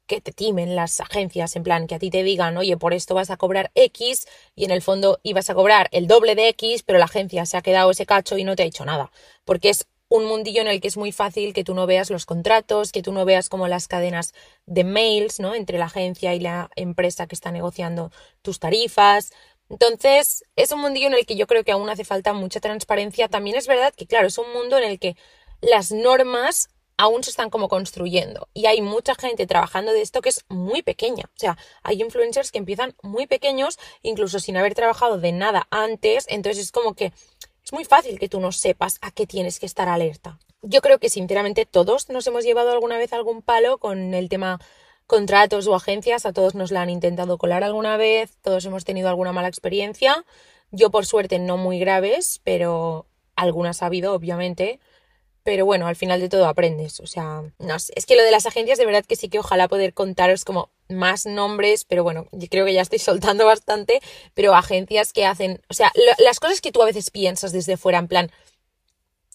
que 0.07 0.23
te 0.23 0.33
timen 0.33 0.75
las 0.75 1.01
agencias, 1.01 1.55
en 1.55 1.63
plan, 1.63 1.87
que 1.87 1.95
a 1.95 1.99
ti 1.99 2.11
te 2.11 2.23
digan, 2.23 2.57
oye, 2.57 2.79
por 2.79 2.95
esto 2.95 3.15
vas 3.15 3.31
a 3.31 3.37
cobrar 3.37 3.71
X 3.75 4.27
y 4.57 4.65
en 4.65 4.71
el 4.71 4.81
fondo 4.81 5.21
ibas 5.23 5.51
a 5.51 5.55
cobrar 5.55 5.89
el 5.93 6.07
doble 6.07 6.35
de 6.35 6.49
X, 6.49 6.83
pero 6.83 6.99
la 6.99 7.05
agencia 7.05 7.45
se 7.45 7.59
ha 7.59 7.63
quedado 7.63 7.91
ese 7.91 8.07
cacho 8.07 8.39
y 8.39 8.45
no 8.45 8.57
te 8.57 8.63
ha 8.63 8.65
dicho 8.65 8.87
nada. 8.87 9.13
Porque 9.45 9.69
es 9.69 9.87
un 10.09 10.25
mundillo 10.25 10.63
en 10.63 10.69
el 10.69 10.81
que 10.81 10.89
es 10.89 10.97
muy 10.97 11.13
fácil 11.13 11.53
que 11.53 11.65
tú 11.65 11.75
no 11.75 11.87
veas 11.87 12.11
los 12.11 12.27
contratos, 12.27 12.93
que 12.93 13.03
tú 13.03 13.13
no 13.13 13.25
veas 13.25 13.49
como 13.49 13.69
las 13.69 13.89
cadenas 13.89 14.33
de 14.67 14.85
mails, 14.85 15.41
¿no? 15.41 15.55
Entre 15.55 15.79
la 15.79 15.87
agencia 15.87 16.35
y 16.35 16.41
la 16.41 16.71
empresa 16.77 17.27
que 17.27 17.35
está 17.35 17.51
negociando 17.53 18.11
tus 18.43 18.59
tarifas. 18.59 19.33
Entonces, 19.69 20.45
es 20.57 20.73
un 20.73 20.81
mundillo 20.81 21.09
en 21.09 21.15
el 21.15 21.27
que 21.27 21.37
yo 21.37 21.47
creo 21.47 21.63
que 21.65 21.73
aún 21.73 21.91
hace 21.91 22.05
falta 22.05 22.33
mucha 22.33 22.61
transparencia. 22.61 23.29
También 23.29 23.57
es 23.57 23.67
verdad 23.67 23.93
que, 23.95 24.07
claro, 24.07 24.27
es 24.27 24.39
un 24.39 24.51
mundo 24.53 24.79
en 24.79 24.85
el 24.85 24.99
que 24.99 25.17
las 25.61 25.93
normas 25.93 26.71
aún 26.99 27.23
se 27.23 27.31
están 27.31 27.49
como 27.49 27.69
construyendo 27.69 28.49
y 28.53 28.67
hay 28.67 28.83
mucha 28.83 29.15
gente 29.15 29.47
trabajando 29.47 29.93
de 29.93 30.03
esto 30.03 30.21
que 30.21 30.31
es 30.31 30.45
muy 30.49 30.83
pequeña. 30.83 31.25
O 31.29 31.39
sea, 31.39 31.57
hay 31.85 32.03
influencers 32.03 32.51
que 32.51 32.59
empiezan 32.59 32.95
muy 33.03 33.27
pequeños, 33.27 33.79
incluso 34.03 34.41
sin 34.41 34.57
haber 34.57 34.75
trabajado 34.75 35.19
de 35.19 35.33
nada 35.33 35.69
antes, 35.71 36.27
entonces 36.29 36.65
es 36.65 36.73
como 36.73 36.95
que 36.95 37.13
es 37.69 37.73
muy 37.75 37.85
fácil 37.85 38.19
que 38.19 38.31
tú 38.31 38.41
no 38.41 38.51
sepas 38.51 38.97
a 39.03 39.11
qué 39.11 39.27
tienes 39.27 39.61
que 39.61 39.67
estar 39.67 39.91
alerta. 39.91 40.39
Yo 40.63 40.81
creo 40.81 40.99
que 40.99 41.11
sinceramente 41.11 41.67
todos 41.67 42.09
nos 42.09 42.27
hemos 42.27 42.43
llevado 42.43 42.71
alguna 42.73 42.97
vez 42.97 43.13
algún 43.13 43.43
palo 43.43 43.77
con 43.77 44.15
el 44.15 44.31
tema 44.31 44.59
contratos 45.07 45.67
o 45.67 45.75
agencias, 45.75 46.25
a 46.25 46.33
todos 46.33 46.55
nos 46.55 46.71
la 46.71 46.81
han 46.81 46.89
intentado 46.89 47.37
colar 47.37 47.65
alguna 47.65 47.99
vez, 47.99 48.39
todos 48.41 48.65
hemos 48.65 48.87
tenido 48.87 49.11
alguna 49.11 49.35
mala 49.35 49.49
experiencia. 49.49 50.25
Yo 50.71 50.91
por 50.91 51.05
suerte 51.05 51.39
no 51.39 51.59
muy 51.59 51.79
graves, 51.79 52.41
pero 52.43 53.05
algunas 53.37 53.83
ha 53.83 53.87
habido, 53.87 54.15
obviamente 54.15 54.81
pero 55.43 55.65
bueno, 55.65 55.87
al 55.87 55.97
final 55.97 56.21
de 56.21 56.29
todo 56.29 56.47
aprendes. 56.47 57.01
O 57.01 57.07
sea, 57.07 57.43
no 57.59 57.79
sé. 57.79 57.93
Es 57.97 58.07
que 58.07 58.17
lo 58.17 58.23
de 58.23 58.31
las 58.31 58.47
agencias, 58.47 58.79
de 58.79 58.87
verdad 58.87 59.05
que 59.05 59.17
sí 59.17 59.29
que 59.29 59.39
ojalá 59.39 59.69
poder 59.69 59.95
contaros 59.95 60.45
como 60.45 60.71
más 60.89 61.27
nombres, 61.27 61.85
pero 61.85 62.03
bueno, 62.03 62.27
yo 62.33 62.49
creo 62.49 62.65
que 62.67 62.75
ya 62.75 62.83
estoy 62.83 62.99
soltando 62.99 63.47
bastante, 63.47 64.01
pero 64.35 64.55
agencias 64.55 65.13
que 65.13 65.27
hacen, 65.27 65.63
o 65.69 65.75
sea, 65.75 65.93
las 66.19 66.41
cosas 66.41 66.61
que 66.61 66.73
tú 66.73 66.83
a 66.83 66.87
veces 66.87 67.11
piensas 67.11 67.53
desde 67.53 67.77
fuera, 67.77 67.99
en 67.99 68.09
plan, 68.09 68.31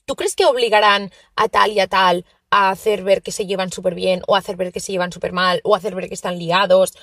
¿tú 0.05 0.15
crees 0.15 0.35
que 0.35 0.45
obligarán 0.45 1.11
a 1.35 1.49
tal 1.49 1.71
y 1.71 1.79
a 1.79 1.87
tal 1.87 2.25
a 2.49 2.69
hacer 2.69 3.03
ver 3.03 3.23
que 3.23 3.31
se 3.31 3.45
llevan 3.47 3.71
súper 3.71 3.95
bien, 3.95 4.21
o 4.27 4.35
a 4.35 4.39
hacer 4.39 4.55
ver 4.55 4.71
que 4.71 4.79
se 4.79 4.91
llevan 4.91 5.11
súper 5.11 5.31
mal, 5.33 5.61
o 5.63 5.75
hacer 5.75 5.95
ver 5.95 6.07
que 6.07 6.13
están 6.13 6.37
liados? 6.37 6.93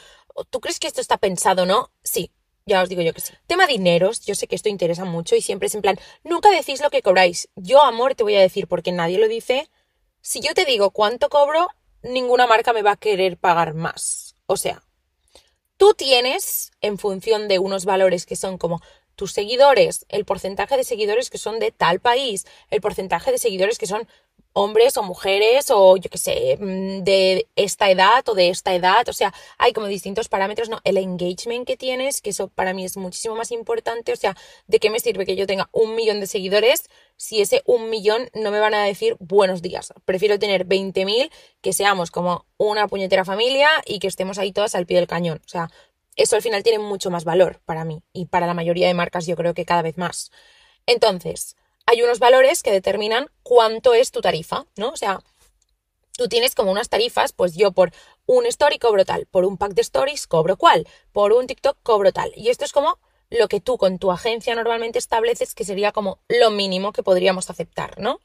¿Tú 0.50 0.61
crees 0.61 0.78
que 0.78 0.87
esto 0.87 1.00
está 1.00 1.19
pensado, 1.19 1.66
no? 1.66 1.90
Sí, 2.02 2.30
ya 2.70 2.82
os 2.82 2.88
digo 2.88 3.02
yo 3.02 3.12
que 3.12 3.20
sí. 3.20 3.34
Tema 3.46 3.66
dineros, 3.66 4.20
yo 4.24 4.34
sé 4.34 4.46
que 4.46 4.54
esto 4.54 4.68
interesa 4.68 5.04
mucho 5.04 5.34
y 5.34 5.42
siempre 5.42 5.66
es 5.66 5.74
en 5.74 5.82
plan, 5.82 5.98
nunca 6.22 6.50
decís 6.50 6.80
lo 6.80 6.90
que 6.90 7.02
cobráis. 7.02 7.48
Yo, 7.56 7.82
amor, 7.82 8.14
te 8.14 8.22
voy 8.22 8.36
a 8.36 8.40
decir 8.40 8.68
porque 8.68 8.92
nadie 8.92 9.18
lo 9.18 9.28
dice. 9.28 9.68
Si 10.22 10.40
yo 10.40 10.54
te 10.54 10.64
digo 10.64 10.90
cuánto 10.90 11.28
cobro, 11.28 11.68
ninguna 12.02 12.46
marca 12.46 12.72
me 12.72 12.82
va 12.82 12.92
a 12.92 12.96
querer 12.96 13.36
pagar 13.36 13.74
más. 13.74 14.36
O 14.46 14.56
sea, 14.56 14.82
tú 15.76 15.95
tienes, 15.95 16.71
en 16.80 16.97
función 16.97 17.49
de 17.49 17.58
unos 17.58 17.84
valores 17.84 18.25
que 18.25 18.36
son 18.36 18.56
como 18.56 18.80
tus 19.16 19.32
seguidores, 19.32 20.06
el 20.08 20.25
porcentaje 20.25 20.76
de 20.76 20.84
seguidores 20.84 21.28
que 21.28 21.38
son 21.38 21.58
de 21.58 21.73
tal 21.73 22.00
país, 22.00 22.47
el 22.71 22.80
porcentaje 22.80 23.32
de 23.32 23.38
seguidores 23.38 23.78
que 23.78 23.86
son 23.86 24.08
hombres 24.52 24.97
o 24.97 25.02
mujeres 25.02 25.71
o 25.71 25.97
yo 25.97 26.10
qué 26.10 26.19
sé, 26.19 26.56
mm, 26.60 27.02
de 27.04 27.47
esta 27.56 27.91
edad 27.91 28.28
o 28.28 28.34
de 28.34 28.49
esta 28.50 28.75
edad, 28.75 29.08
o 29.08 29.13
sea, 29.13 29.32
hay 29.58 29.73
como 29.73 29.86
distintos 29.86 30.28
parámetros, 30.28 30.69
¿no? 30.69 30.80
El 30.84 30.97
engagement 30.97 31.67
que 31.67 31.76
tienes, 31.76 32.21
que 32.21 32.30
eso 32.30 32.49
para 32.49 32.75
mí 32.75 32.84
es 32.84 32.97
muchísimo 32.97 33.36
más 33.36 33.52
importante, 33.52 34.13
o 34.13 34.17
sea, 34.17 34.36
¿de 34.67 34.78
qué 34.80 34.91
me 34.91 35.00
sirve 35.00 35.26
que 35.26 35.36
yo 35.36 35.47
tenga 35.47 35.69
un 35.73 35.95
millón 35.95 36.21
de 36.21 36.26
seguidores 36.26 36.84
si 37.17 37.41
ese 37.41 37.63
un 37.67 37.91
millón 37.91 38.28
no 38.34 38.50
me 38.50 38.60
van 38.60 38.75
a 38.75 38.84
decir 38.84 39.17
buenos 39.21 39.63
días? 39.63 39.93
Prefiero 40.04 40.39
tener 40.39 40.67
20.000 40.67 41.30
que 41.60 41.73
seamos 41.73 42.10
como 42.10 42.47
una 42.56 42.89
puñetera 42.89 43.25
familia 43.25 43.69
y 43.86 43.99
que 44.00 44.08
estemos 44.08 44.39
ahí 44.39 44.52
todas 44.52 44.75
al 44.75 44.86
pie 44.86 44.97
del 44.99 45.06
cañón, 45.06 45.41
o 45.45 45.49
sea, 45.49 45.71
eso 46.17 46.36
al 46.36 46.43
final 46.43 46.63
tiene 46.63 46.78
mucho 46.78 47.10
más 47.10 47.25
valor 47.25 47.60
para 47.65 47.84
mí 47.84 48.02
y 48.13 48.26
para 48.26 48.47
la 48.47 48.54
mayoría 48.54 48.89
de 48.89 48.95
marcas 48.95 49.26
yo 49.26 49.36
creo 49.36 49.54
que 49.54 49.65
cada 49.65 49.82
vez 49.82 49.97
más. 49.97 50.30
Entonces, 50.86 51.56
hay 51.86 52.02
unos 52.02 52.19
valores 52.19 52.62
que 52.62 52.73
determinan 52.73 53.28
cuánto 53.43 53.95
es 53.95 54.10
tu 54.10 54.21
tarifa, 54.21 54.66
¿no? 54.76 54.90
O 54.90 54.97
sea, 54.97 55.21
tú 56.16 56.28
tienes 56.28 56.54
como 56.54 56.71
unas 56.71 56.88
tarifas, 56.88 57.32
pues 57.32 57.54
yo 57.54 57.73
por 57.73 57.93
un 58.26 58.47
story 58.47 58.78
cobro 58.78 59.04
tal, 59.04 59.26
por 59.26 59.45
un 59.45 59.56
pack 59.56 59.73
de 59.73 59.82
stories 59.82 60.26
cobro 60.26 60.56
cual, 60.56 60.86
por 61.12 61.32
un 61.32 61.47
TikTok 61.47 61.78
cobro 61.82 62.12
tal. 62.12 62.32
Y 62.36 62.50
esto 62.50 62.64
es 62.64 62.73
como 62.73 62.99
lo 63.30 63.49
que 63.49 63.60
tú 63.60 63.78
con 63.78 63.99
tu 63.99 64.10
agencia 64.10 64.54
normalmente 64.54 64.99
estableces 64.99 65.54
que 65.54 65.64
sería 65.64 65.93
como 65.93 66.19
lo 66.28 66.50
mínimo 66.50 66.93
que 66.93 67.02
podríamos 67.02 67.49
aceptar, 67.49 67.99
¿no? 67.99 68.21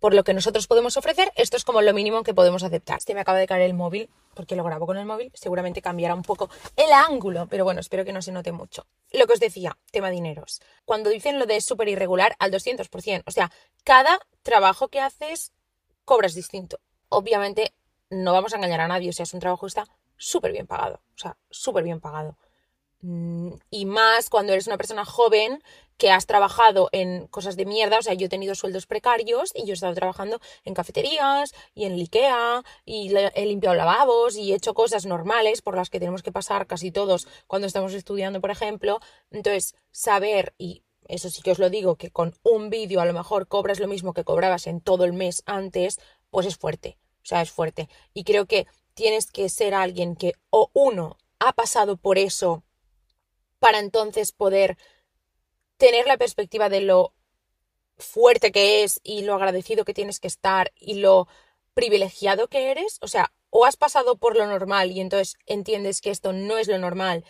Por 0.00 0.14
lo 0.14 0.24
que 0.24 0.34
nosotros 0.34 0.66
podemos 0.66 0.96
ofrecer, 0.96 1.32
esto 1.34 1.56
es 1.56 1.64
como 1.64 1.82
lo 1.82 1.92
mínimo 1.92 2.22
que 2.22 2.34
podemos 2.34 2.62
aceptar. 2.62 2.98
Este 2.98 3.14
me 3.14 3.20
acaba 3.20 3.38
de 3.38 3.46
caer 3.46 3.62
el 3.62 3.74
móvil, 3.74 4.08
porque 4.34 4.56
lo 4.56 4.64
grabo 4.64 4.86
con 4.86 4.96
el 4.96 5.06
móvil, 5.06 5.30
seguramente 5.34 5.82
cambiará 5.82 6.14
un 6.14 6.22
poco 6.22 6.48
el 6.76 6.92
ángulo, 6.92 7.46
pero 7.48 7.64
bueno, 7.64 7.80
espero 7.80 8.04
que 8.04 8.12
no 8.12 8.22
se 8.22 8.32
note 8.32 8.52
mucho. 8.52 8.86
Lo 9.12 9.26
que 9.26 9.32
os 9.32 9.40
decía, 9.40 9.76
tema 9.90 10.10
dineros. 10.10 10.60
Cuando 10.84 11.10
dicen 11.10 11.38
lo 11.38 11.46
de 11.46 11.60
súper 11.60 11.88
irregular, 11.88 12.36
al 12.38 12.52
200%, 12.52 13.22
o 13.26 13.30
sea, 13.30 13.50
cada 13.84 14.18
trabajo 14.42 14.88
que 14.88 15.00
haces 15.00 15.52
cobras 16.04 16.34
distinto. 16.34 16.78
Obviamente, 17.08 17.74
no 18.10 18.32
vamos 18.32 18.52
a 18.52 18.56
engañar 18.56 18.80
a 18.80 18.88
nadie, 18.88 19.10
o 19.10 19.12
sea, 19.12 19.24
es 19.24 19.34
un 19.34 19.40
trabajo 19.40 19.66
que 19.66 19.68
está 19.68 19.86
súper 20.16 20.52
bien 20.52 20.66
pagado, 20.66 21.00
o 21.14 21.18
sea, 21.18 21.36
súper 21.50 21.84
bien 21.84 22.00
pagado. 22.00 22.36
Mm, 23.00 23.52
y 23.70 23.86
más 23.86 24.28
cuando 24.28 24.52
eres 24.52 24.66
una 24.66 24.76
persona 24.76 25.04
joven 25.04 25.62
que 25.98 26.10
has 26.10 26.26
trabajado 26.26 26.88
en 26.92 27.26
cosas 27.26 27.56
de 27.56 27.66
mierda, 27.66 27.98
o 27.98 28.02
sea, 28.02 28.14
yo 28.14 28.26
he 28.26 28.28
tenido 28.28 28.54
sueldos 28.54 28.86
precarios 28.86 29.50
y 29.54 29.64
yo 29.64 29.72
he 29.72 29.74
estado 29.74 29.94
trabajando 29.94 30.40
en 30.64 30.74
cafeterías 30.74 31.52
y 31.74 31.84
en 31.84 31.94
Ikea 31.94 32.62
y 32.84 33.12
he 33.16 33.46
limpiado 33.46 33.76
lavabos 33.76 34.36
y 34.36 34.52
he 34.52 34.56
hecho 34.56 34.74
cosas 34.74 35.06
normales 35.06 35.60
por 35.60 35.76
las 35.76 35.90
que 35.90 35.98
tenemos 35.98 36.22
que 36.22 36.32
pasar 36.32 36.66
casi 36.66 36.92
todos 36.92 37.26
cuando 37.48 37.66
estamos 37.66 37.94
estudiando, 37.94 38.40
por 38.40 38.50
ejemplo. 38.50 39.00
Entonces, 39.30 39.74
saber 39.90 40.54
y 40.56 40.84
eso 41.08 41.30
sí 41.30 41.42
que 41.42 41.50
os 41.50 41.58
lo 41.58 41.70
digo, 41.70 41.96
que 41.96 42.10
con 42.10 42.34
un 42.42 42.70
vídeo 42.70 43.00
a 43.00 43.06
lo 43.06 43.12
mejor 43.12 43.48
cobras 43.48 43.80
lo 43.80 43.88
mismo 43.88 44.12
que 44.12 44.24
cobrabas 44.24 44.66
en 44.66 44.80
todo 44.80 45.04
el 45.04 45.14
mes 45.14 45.42
antes, 45.46 45.98
pues 46.30 46.46
es 46.46 46.56
fuerte, 46.56 46.98
o 47.22 47.26
sea, 47.26 47.42
es 47.42 47.50
fuerte. 47.50 47.88
Y 48.14 48.24
creo 48.24 48.46
que 48.46 48.66
tienes 48.94 49.30
que 49.32 49.48
ser 49.48 49.74
alguien 49.74 50.16
que 50.16 50.34
o 50.50 50.70
uno 50.74 51.16
ha 51.40 51.52
pasado 51.54 51.96
por 51.96 52.18
eso 52.18 52.62
para 53.58 53.78
entonces 53.78 54.32
poder 54.32 54.76
tener 55.76 56.06
la 56.06 56.16
perspectiva 56.16 56.68
de 56.68 56.80
lo 56.80 57.14
fuerte 57.96 58.52
que 58.52 58.84
es 58.84 59.00
y 59.02 59.22
lo 59.22 59.34
agradecido 59.34 59.84
que 59.84 59.94
tienes 59.94 60.20
que 60.20 60.28
estar 60.28 60.72
y 60.76 60.94
lo 60.94 61.28
privilegiado 61.74 62.48
que 62.48 62.70
eres. 62.70 62.98
O 63.00 63.08
sea, 63.08 63.32
o 63.50 63.64
has 63.64 63.76
pasado 63.76 64.16
por 64.16 64.36
lo 64.36 64.46
normal 64.46 64.90
y 64.90 65.00
entonces 65.00 65.36
entiendes 65.46 66.00
que 66.00 66.10
esto 66.10 66.32
no 66.32 66.58
es 66.58 66.68
lo 66.68 66.78
normal, 66.78 67.24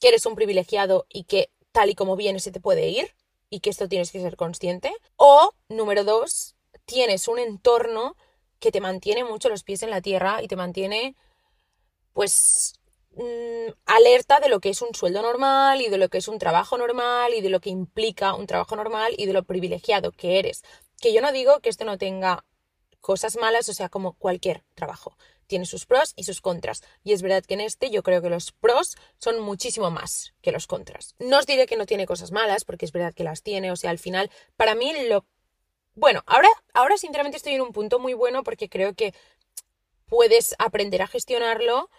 que 0.00 0.08
eres 0.08 0.26
un 0.26 0.34
privilegiado 0.34 1.06
y 1.08 1.24
que 1.24 1.50
tal 1.72 1.90
y 1.90 1.94
como 1.94 2.16
vienes 2.16 2.42
se 2.42 2.52
te 2.52 2.60
puede 2.60 2.88
ir 2.88 3.14
y 3.48 3.60
que 3.60 3.70
esto 3.70 3.88
tienes 3.88 4.10
que 4.10 4.20
ser 4.20 4.36
consciente. 4.36 4.92
O, 5.16 5.52
número 5.68 6.04
dos, 6.04 6.56
tienes 6.84 7.28
un 7.28 7.38
entorno 7.38 8.16
que 8.58 8.72
te 8.72 8.80
mantiene 8.80 9.24
mucho 9.24 9.48
los 9.48 9.64
pies 9.64 9.82
en 9.82 9.90
la 9.90 10.00
tierra 10.00 10.42
y 10.42 10.48
te 10.48 10.56
mantiene, 10.56 11.16
pues, 12.12 12.79
Mm, 13.12 13.72
alerta 13.86 14.38
de 14.38 14.48
lo 14.48 14.60
que 14.60 14.70
es 14.70 14.82
un 14.82 14.94
sueldo 14.94 15.20
normal 15.22 15.80
y 15.80 15.88
de 15.88 15.98
lo 15.98 16.08
que 16.08 16.18
es 16.18 16.28
un 16.28 16.38
trabajo 16.38 16.78
normal 16.78 17.34
y 17.34 17.40
de 17.40 17.50
lo 17.50 17.60
que 17.60 17.70
implica 17.70 18.34
un 18.34 18.46
trabajo 18.46 18.76
normal 18.76 19.14
y 19.16 19.26
de 19.26 19.32
lo 19.32 19.42
privilegiado 19.42 20.12
que 20.12 20.38
eres. 20.38 20.62
Que 21.00 21.12
yo 21.12 21.20
no 21.20 21.32
digo 21.32 21.60
que 21.60 21.70
esto 21.70 21.84
no 21.84 21.98
tenga 21.98 22.44
cosas 23.00 23.36
malas, 23.36 23.68
o 23.68 23.74
sea, 23.74 23.88
como 23.88 24.12
cualquier 24.12 24.62
trabajo. 24.74 25.16
Tiene 25.46 25.66
sus 25.66 25.86
pros 25.86 26.12
y 26.14 26.24
sus 26.24 26.40
contras. 26.40 26.82
Y 27.02 27.12
es 27.12 27.22
verdad 27.22 27.44
que 27.44 27.54
en 27.54 27.62
este 27.62 27.90
yo 27.90 28.04
creo 28.04 28.22
que 28.22 28.30
los 28.30 28.52
pros 28.52 28.96
son 29.18 29.40
muchísimo 29.40 29.90
más 29.90 30.34
que 30.42 30.52
los 30.52 30.68
contras. 30.68 31.16
No 31.18 31.38
os 31.38 31.46
diré 31.46 31.66
que 31.66 31.76
no 31.76 31.86
tiene 31.86 32.06
cosas 32.06 32.30
malas, 32.30 32.64
porque 32.64 32.84
es 32.84 32.92
verdad 32.92 33.12
que 33.14 33.24
las 33.24 33.42
tiene. 33.42 33.72
O 33.72 33.76
sea, 33.76 33.90
al 33.90 33.98
final, 33.98 34.30
para 34.56 34.76
mí 34.76 34.92
lo... 35.08 35.26
Bueno, 35.94 36.22
ahora, 36.26 36.48
ahora 36.72 36.96
sinceramente 36.96 37.36
estoy 37.36 37.54
en 37.54 37.62
un 37.62 37.72
punto 37.72 37.98
muy 37.98 38.14
bueno 38.14 38.44
porque 38.44 38.68
creo 38.68 38.94
que 38.94 39.12
puedes 40.06 40.54
aprender 40.58 41.02
a 41.02 41.08
gestionarlo, 41.08 41.90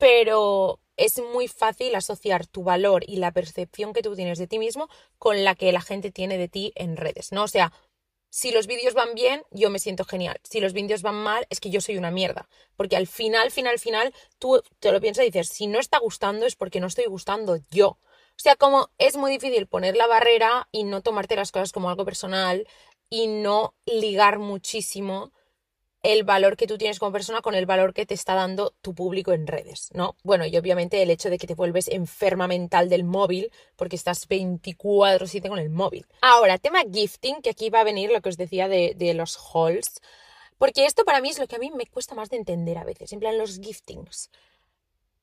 pero 0.00 0.80
es 0.96 1.22
muy 1.32 1.46
fácil 1.46 1.94
asociar 1.94 2.46
tu 2.46 2.64
valor 2.64 3.04
y 3.06 3.16
la 3.16 3.32
percepción 3.32 3.92
que 3.92 4.02
tú 4.02 4.16
tienes 4.16 4.38
de 4.38 4.46
ti 4.46 4.58
mismo 4.58 4.88
con 5.18 5.44
la 5.44 5.54
que 5.54 5.70
la 5.72 5.82
gente 5.82 6.10
tiene 6.10 6.38
de 6.38 6.48
ti 6.48 6.72
en 6.74 6.96
redes, 6.96 7.32
¿no? 7.32 7.44
O 7.44 7.48
sea, 7.48 7.70
si 8.30 8.50
los 8.50 8.66
vídeos 8.66 8.94
van 8.94 9.14
bien, 9.14 9.42
yo 9.50 9.68
me 9.68 9.78
siento 9.78 10.04
genial. 10.04 10.40
Si 10.42 10.60
los 10.60 10.72
vídeos 10.72 11.02
van 11.02 11.16
mal, 11.16 11.46
es 11.50 11.60
que 11.60 11.68
yo 11.68 11.82
soy 11.82 11.98
una 11.98 12.10
mierda. 12.10 12.48
Porque 12.76 12.96
al 12.96 13.08
final, 13.08 13.50
final, 13.50 13.78
final, 13.78 14.14
tú 14.38 14.62
te 14.78 14.90
lo 14.90 15.00
piensas 15.00 15.24
y 15.24 15.30
dices, 15.30 15.48
si 15.48 15.66
no 15.66 15.78
está 15.80 15.98
gustando 15.98 16.46
es 16.46 16.56
porque 16.56 16.80
no 16.80 16.86
estoy 16.86 17.04
gustando 17.04 17.58
yo. 17.70 17.88
O 17.88 18.42
sea, 18.42 18.56
como 18.56 18.88
es 18.96 19.18
muy 19.18 19.32
difícil 19.32 19.66
poner 19.66 19.96
la 19.96 20.06
barrera 20.06 20.66
y 20.72 20.84
no 20.84 21.02
tomarte 21.02 21.36
las 21.36 21.52
cosas 21.52 21.72
como 21.72 21.90
algo 21.90 22.06
personal 22.06 22.66
y 23.10 23.26
no 23.26 23.74
ligar 23.84 24.38
muchísimo 24.38 25.32
el 26.02 26.24
valor 26.24 26.56
que 26.56 26.66
tú 26.66 26.78
tienes 26.78 26.98
como 26.98 27.12
persona 27.12 27.42
con 27.42 27.54
el 27.54 27.66
valor 27.66 27.92
que 27.92 28.06
te 28.06 28.14
está 28.14 28.34
dando 28.34 28.72
tu 28.80 28.94
público 28.94 29.32
en 29.32 29.46
redes, 29.46 29.90
¿no? 29.92 30.16
Bueno, 30.22 30.46
y 30.46 30.56
obviamente 30.56 31.02
el 31.02 31.10
hecho 31.10 31.28
de 31.28 31.38
que 31.38 31.46
te 31.46 31.54
vuelves 31.54 31.88
enferma 31.88 32.46
mental 32.46 32.88
del 32.88 33.04
móvil 33.04 33.52
porque 33.76 33.96
estás 33.96 34.26
24/7 34.26 35.48
con 35.48 35.58
el 35.58 35.68
móvil. 35.68 36.06
Ahora, 36.22 36.58
tema 36.58 36.80
gifting, 36.90 37.42
que 37.42 37.50
aquí 37.50 37.68
va 37.68 37.80
a 37.80 37.84
venir 37.84 38.10
lo 38.10 38.22
que 38.22 38.30
os 38.30 38.38
decía 38.38 38.68
de, 38.68 38.94
de 38.96 39.12
los 39.14 39.38
hauls, 39.52 40.00
porque 40.56 40.86
esto 40.86 41.04
para 41.04 41.20
mí 41.20 41.30
es 41.30 41.38
lo 41.38 41.46
que 41.46 41.56
a 41.56 41.58
mí 41.58 41.70
me 41.70 41.86
cuesta 41.86 42.14
más 42.14 42.30
de 42.30 42.36
entender 42.36 42.78
a 42.78 42.84
veces, 42.84 43.12
en 43.12 43.20
plan 43.20 43.38
los 43.38 43.58
giftings. 43.60 44.30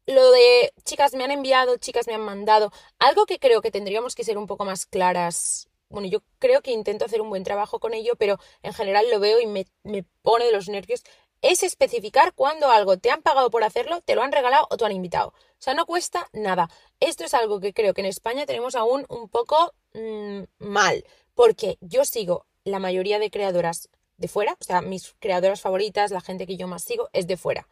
Lo 0.05 0.31
de 0.31 0.73
chicas 0.85 1.13
me 1.15 1.23
han 1.23 1.31
enviado, 1.31 1.77
chicas 1.77 2.07
me 2.07 2.13
han 2.13 2.21
mandado, 2.21 2.71
algo 2.97 3.25
que 3.25 3.39
creo 3.39 3.61
que 3.61 3.71
tendríamos 3.71 4.15
que 4.15 4.23
ser 4.23 4.37
un 4.37 4.47
poco 4.47 4.63
más 4.63 4.85
claras 4.85 5.67
bueno, 5.89 6.07
yo 6.07 6.21
creo 6.39 6.61
que 6.61 6.71
intento 6.71 7.05
hacer 7.05 7.21
un 7.21 7.29
buen 7.29 7.43
trabajo 7.43 7.79
con 7.79 7.93
ello, 7.93 8.15
pero 8.17 8.37
en 8.63 8.73
general 8.73 9.09
lo 9.09 9.19
veo 9.19 9.39
y 9.39 9.47
me, 9.47 9.65
me 9.83 10.03
pone 10.21 10.45
de 10.45 10.51
los 10.51 10.69
nervios, 10.69 11.03
es 11.41 11.63
especificar 11.63 12.33
cuando 12.33 12.69
algo 12.71 12.97
te 12.97 13.11
han 13.11 13.21
pagado 13.21 13.49
por 13.49 13.63
hacerlo, 13.63 14.01
te 14.01 14.15
lo 14.15 14.23
han 14.23 14.31
regalado 14.31 14.67
o 14.69 14.77
te 14.77 14.85
han 14.85 14.91
invitado. 14.91 15.29
O 15.29 15.59
sea, 15.59 15.73
no 15.73 15.85
cuesta 15.85 16.29
nada. 16.33 16.69
Esto 16.99 17.23
es 17.25 17.33
algo 17.33 17.59
que 17.59 17.73
creo 17.73 17.93
que 17.93 18.01
en 18.01 18.07
España 18.07 18.45
tenemos 18.45 18.75
aún 18.75 19.05
un 19.09 19.29
poco 19.29 19.73
mmm, 19.93 20.43
mal, 20.57 21.05
porque 21.35 21.77
yo 21.81 22.05
sigo 22.05 22.45
la 22.63 22.79
mayoría 22.79 23.19
de 23.19 23.29
creadoras 23.31 23.89
de 24.17 24.27
fuera, 24.27 24.57
o 24.59 24.63
sea, 24.63 24.81
mis 24.81 25.15
creadoras 25.19 25.61
favoritas, 25.61 26.11
la 26.11 26.21
gente 26.21 26.47
que 26.47 26.57
yo 26.57 26.67
más 26.67 26.83
sigo, 26.83 27.09
es 27.13 27.27
de 27.27 27.37
fuera. 27.37 27.67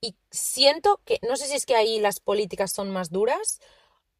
Y 0.00 0.16
siento 0.30 1.00
que, 1.04 1.18
no 1.22 1.36
sé 1.36 1.46
si 1.46 1.54
es 1.54 1.64
que 1.64 1.76
ahí 1.76 2.00
las 2.00 2.20
políticas 2.20 2.72
son 2.72 2.90
más 2.90 3.10
duras 3.10 3.60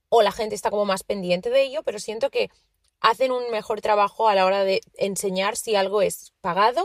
o 0.09 0.23
la 0.23 0.33
gente 0.33 0.55
está 0.55 0.71
como 0.71 0.85
más 0.85 1.03
pendiente 1.03 1.51
de 1.51 1.63
ello, 1.63 1.83
pero 1.83 1.99
siento 1.99 2.31
que 2.31 2.51
hacen 3.07 3.31
un 3.31 3.53
mejor 3.53 3.81
trabajo 3.81 4.29
a 4.29 4.35
la 4.35 4.45
hora 4.45 4.65
de 4.65 4.81
enseñar 4.97 5.57
si 5.57 5.77
algo 5.77 6.03
es 6.03 6.33
pagado, 6.41 6.85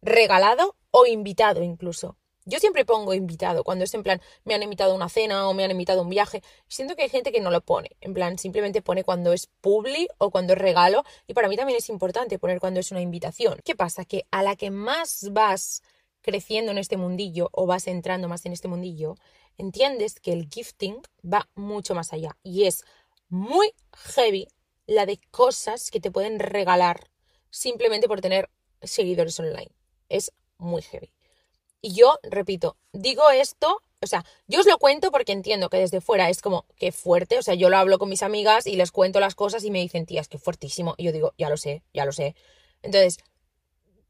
regalado 0.00 0.76
o 0.92 1.06
invitado 1.06 1.64
incluso. 1.64 2.16
Yo 2.44 2.60
siempre 2.60 2.84
pongo 2.84 3.14
invitado 3.14 3.64
cuando 3.64 3.82
es 3.82 3.92
en 3.92 4.04
plan 4.04 4.22
me 4.44 4.54
han 4.54 4.62
invitado 4.62 4.92
a 4.92 4.94
una 4.94 5.08
cena 5.08 5.48
o 5.48 5.54
me 5.54 5.64
han 5.64 5.72
invitado 5.72 5.98
a 5.98 6.02
un 6.04 6.08
viaje. 6.08 6.40
Siento 6.68 6.94
que 6.94 7.02
hay 7.02 7.08
gente 7.08 7.32
que 7.32 7.40
no 7.40 7.50
lo 7.50 7.62
pone. 7.62 7.90
En 8.00 8.14
plan 8.14 8.38
simplemente 8.38 8.80
pone 8.80 9.02
cuando 9.02 9.32
es 9.32 9.48
publi 9.60 10.06
o 10.18 10.30
cuando 10.30 10.52
es 10.52 10.58
regalo. 10.60 11.02
Y 11.26 11.34
para 11.34 11.48
mí 11.48 11.56
también 11.56 11.78
es 11.78 11.88
importante 11.88 12.38
poner 12.38 12.60
cuando 12.60 12.78
es 12.78 12.92
una 12.92 13.00
invitación. 13.00 13.58
¿Qué 13.64 13.74
pasa? 13.74 14.04
Que 14.04 14.24
a 14.30 14.44
la 14.44 14.54
que 14.54 14.70
más 14.70 15.30
vas 15.32 15.82
creciendo 16.22 16.70
en 16.70 16.78
este 16.78 16.96
mundillo 16.96 17.48
o 17.50 17.66
vas 17.66 17.88
entrando 17.88 18.28
más 18.28 18.46
en 18.46 18.52
este 18.52 18.68
mundillo, 18.68 19.16
entiendes 19.58 20.20
que 20.20 20.32
el 20.32 20.48
gifting 20.48 21.02
va 21.24 21.48
mucho 21.56 21.96
más 21.96 22.12
allá. 22.12 22.36
Y 22.44 22.66
es 22.66 22.84
muy 23.28 23.72
heavy 24.14 24.46
la 24.86 25.06
de 25.06 25.18
cosas 25.30 25.90
que 25.90 26.00
te 26.00 26.10
pueden 26.10 26.38
regalar 26.38 27.10
simplemente 27.50 28.08
por 28.08 28.20
tener 28.20 28.50
seguidores 28.82 29.38
online. 29.40 29.70
Es 30.08 30.32
muy 30.58 30.82
heavy. 30.82 31.10
Y 31.80 31.94
yo, 31.94 32.18
repito, 32.22 32.76
digo 32.92 33.30
esto, 33.30 33.82
o 34.00 34.06
sea, 34.06 34.24
yo 34.46 34.60
os 34.60 34.66
lo 34.66 34.78
cuento 34.78 35.10
porque 35.10 35.32
entiendo 35.32 35.68
que 35.68 35.78
desde 35.78 36.00
fuera 36.00 36.28
es 36.30 36.42
como 36.42 36.66
que 36.76 36.92
fuerte, 36.92 37.38
o 37.38 37.42
sea, 37.42 37.54
yo 37.54 37.70
lo 37.70 37.76
hablo 37.76 37.98
con 37.98 38.08
mis 38.08 38.22
amigas 38.22 38.66
y 38.66 38.76
les 38.76 38.92
cuento 38.92 39.20
las 39.20 39.34
cosas 39.34 39.64
y 39.64 39.70
me 39.70 39.80
dicen, 39.80 40.06
tía, 40.06 40.20
es 40.20 40.28
que 40.28 40.38
fuertísimo. 40.38 40.94
Y 40.96 41.04
yo 41.04 41.12
digo, 41.12 41.34
ya 41.38 41.48
lo 41.48 41.56
sé, 41.56 41.82
ya 41.92 42.04
lo 42.04 42.12
sé. 42.12 42.34
Entonces, 42.82 43.18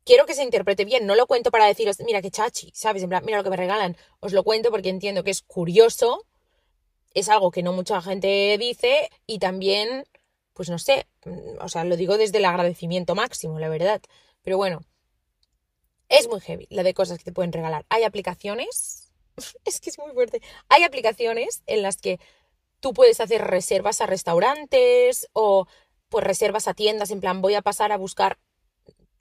quiero 0.04 0.26
que 0.26 0.34
se 0.34 0.42
interprete 0.42 0.84
bien, 0.84 1.06
no 1.06 1.14
lo 1.14 1.26
cuento 1.26 1.50
para 1.50 1.66
deciros, 1.66 1.98
mira 2.00 2.22
qué 2.22 2.30
chachi, 2.30 2.70
¿sabes? 2.74 3.02
En 3.02 3.08
plan, 3.08 3.24
mira 3.24 3.38
lo 3.38 3.44
que 3.44 3.50
me 3.50 3.56
regalan. 3.56 3.96
Os 4.20 4.32
lo 4.32 4.44
cuento 4.44 4.70
porque 4.70 4.88
entiendo 4.88 5.24
que 5.24 5.30
es 5.30 5.42
curioso, 5.42 6.24
es 7.14 7.28
algo 7.28 7.50
que 7.50 7.62
no 7.62 7.72
mucha 7.72 8.00
gente 8.02 8.56
dice 8.58 9.10
y 9.26 9.38
también 9.38 10.04
pues 10.56 10.70
no 10.70 10.78
sé, 10.78 11.06
mm, 11.26 11.60
o 11.60 11.68
sea, 11.68 11.84
lo 11.84 11.96
digo 11.96 12.16
desde 12.16 12.38
el 12.38 12.46
agradecimiento 12.46 13.14
máximo, 13.14 13.60
la 13.60 13.68
verdad. 13.68 14.00
Pero 14.42 14.56
bueno, 14.56 14.80
es 16.08 16.28
muy 16.28 16.40
heavy 16.40 16.66
la 16.70 16.82
de 16.82 16.94
cosas 16.94 17.18
que 17.18 17.24
te 17.24 17.32
pueden 17.32 17.52
regalar. 17.52 17.84
Hay 17.90 18.04
aplicaciones, 18.04 19.12
es 19.66 19.80
que 19.80 19.90
es 19.90 19.98
muy 19.98 20.12
fuerte, 20.12 20.40
hay 20.68 20.82
aplicaciones 20.84 21.62
en 21.66 21.82
las 21.82 21.98
que 21.98 22.18
tú 22.80 22.94
puedes 22.94 23.20
hacer 23.20 23.42
reservas 23.42 24.00
a 24.00 24.06
restaurantes 24.06 25.28
o 25.34 25.66
pues 26.08 26.24
reservas 26.24 26.68
a 26.68 26.74
tiendas, 26.74 27.10
en 27.10 27.20
plan 27.20 27.42
voy 27.42 27.54
a 27.54 27.62
pasar 27.62 27.92
a 27.92 27.98
buscar 27.98 28.38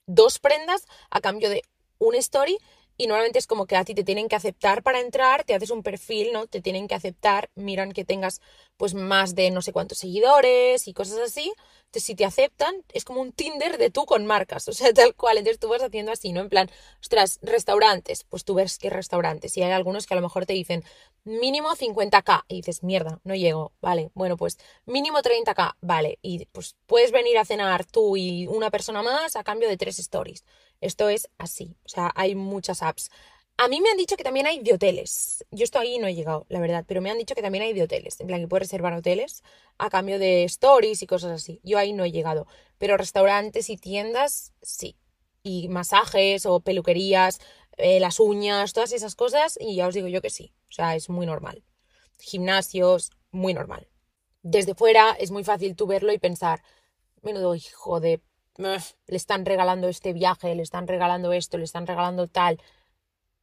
dos 0.05 0.39
prendas 0.39 0.85
a 1.09 1.19
cambio 1.19 1.49
de 1.49 1.63
un 1.97 2.15
story 2.15 2.57
y 2.97 3.07
normalmente 3.07 3.39
es 3.39 3.47
como 3.47 3.65
que 3.65 3.75
a 3.75 3.83
ti 3.85 3.93
te 3.93 4.03
tienen 4.03 4.27
que 4.27 4.35
aceptar 4.35 4.83
para 4.83 4.99
entrar, 4.99 5.43
te 5.43 5.53
haces 5.55 5.69
un 5.71 5.83
perfil, 5.83 6.31
¿no? 6.33 6.47
Te 6.47 6.61
tienen 6.61 6.87
que 6.87 6.95
aceptar, 6.95 7.49
miran 7.55 7.91
que 7.91 8.05
tengas 8.05 8.41
pues 8.77 8.93
más 8.93 9.35
de 9.35 9.51
no 9.51 9.61
sé 9.61 9.71
cuántos 9.73 9.99
seguidores 9.99 10.87
y 10.87 10.93
cosas 10.93 11.19
así. 11.19 11.53
Si 11.99 12.15
te 12.15 12.25
aceptan, 12.25 12.75
es 12.93 13.05
como 13.05 13.21
un 13.21 13.31
Tinder 13.31 13.77
de 13.77 13.89
tú 13.89 14.05
con 14.05 14.25
marcas, 14.25 14.67
o 14.67 14.73
sea, 14.73 14.93
tal 14.93 15.15
cual. 15.15 15.37
Entonces 15.37 15.59
tú 15.59 15.69
vas 15.69 15.81
haciendo 15.83 16.11
así, 16.11 16.31
¿no? 16.33 16.41
En 16.41 16.49
plan, 16.49 16.69
ostras, 17.01 17.39
restaurantes, 17.41 18.23
pues 18.23 18.43
tú 18.45 18.55
ves 18.55 18.77
qué 18.77 18.89
restaurantes. 18.89 19.55
Y 19.57 19.63
hay 19.63 19.71
algunos 19.71 20.05
que 20.07 20.13
a 20.13 20.17
lo 20.17 20.23
mejor 20.23 20.45
te 20.45 20.53
dicen 20.53 20.83
mínimo 21.23 21.75
50k 21.75 22.43
y 22.47 22.57
dices, 22.57 22.83
mierda, 22.83 23.19
no 23.23 23.35
llego, 23.35 23.73
vale. 23.81 24.11
Bueno, 24.13 24.37
pues 24.37 24.57
mínimo 24.85 25.19
30k, 25.19 25.75
vale. 25.81 26.19
Y 26.21 26.45
pues 26.47 26.75
puedes 26.85 27.11
venir 27.11 27.37
a 27.37 27.45
cenar 27.45 27.85
tú 27.85 28.17
y 28.17 28.47
una 28.47 28.71
persona 28.71 29.01
más 29.01 29.35
a 29.35 29.43
cambio 29.43 29.67
de 29.69 29.77
tres 29.77 29.99
stories. 29.99 30.43
Esto 30.81 31.09
es 31.09 31.29
así, 31.37 31.75
o 31.85 31.89
sea, 31.89 32.11
hay 32.15 32.35
muchas 32.35 32.83
apps. 32.83 33.09
A 33.57 33.69
mí 33.69 33.79
me 33.79 33.89
han 33.89 33.95
dicho 33.97 34.17
que 34.17 34.23
también 34.23 34.47
hay 34.47 34.59
de 34.59 34.73
hoteles. 34.73 35.45
Yo 35.49 35.63
estoy 35.63 35.87
ahí 35.87 35.97
no 35.97 36.07
he 36.07 36.13
llegado, 36.13 36.45
la 36.49 36.59
verdad, 36.59 36.83
pero 36.85 37.01
me 37.01 37.09
han 37.09 37.17
dicho 37.17 37.35
que 37.35 37.41
también 37.41 37.63
hay 37.63 37.73
de 37.73 37.83
hoteles. 37.83 38.19
En 38.19 38.27
plan, 38.27 38.41
que 38.41 38.47
puedes 38.49 38.67
reservar 38.67 38.93
hoteles 38.93 39.43
a 39.77 39.89
cambio 39.89 40.19
de 40.19 40.43
stories 40.43 41.01
y 41.01 41.07
cosas 41.07 41.31
así. 41.31 41.61
Yo 41.63 41.77
ahí 41.77 41.93
no 41.93 42.03
he 42.03 42.11
llegado. 42.11 42.47
Pero 42.77 42.97
restaurantes 42.97 43.69
y 43.69 43.77
tiendas, 43.77 44.53
sí. 44.61 44.97
Y 45.41 45.69
masajes 45.69 46.45
o 46.45 46.59
peluquerías, 46.59 47.39
eh, 47.77 48.01
las 48.01 48.19
uñas, 48.19 48.73
todas 48.73 48.91
esas 48.91 49.15
cosas. 49.15 49.57
Y 49.61 49.77
ya 49.77 49.87
os 49.87 49.93
digo 49.93 50.09
yo 50.09 50.21
que 50.21 50.29
sí. 50.29 50.53
O 50.69 50.73
sea, 50.73 50.95
es 50.97 51.09
muy 51.09 51.25
normal. 51.25 51.63
Gimnasios, 52.19 53.11
muy 53.31 53.53
normal. 53.53 53.87
Desde 54.41 54.75
fuera 54.75 55.15
es 55.17 55.31
muy 55.31 55.45
fácil 55.45 55.77
tú 55.77 55.87
verlo 55.87 56.11
y 56.11 56.19
pensar, 56.19 56.61
menudo 57.21 57.55
hijo 57.55 57.99
de 58.01 58.21
le 58.57 59.17
están 59.17 59.45
regalando 59.45 59.89
este 59.89 60.13
viaje, 60.13 60.55
le 60.55 60.63
están 60.63 60.87
regalando 60.87 61.33
esto, 61.33 61.57
le 61.57 61.65
están 61.65 61.87
regalando 61.87 62.27
tal. 62.27 62.59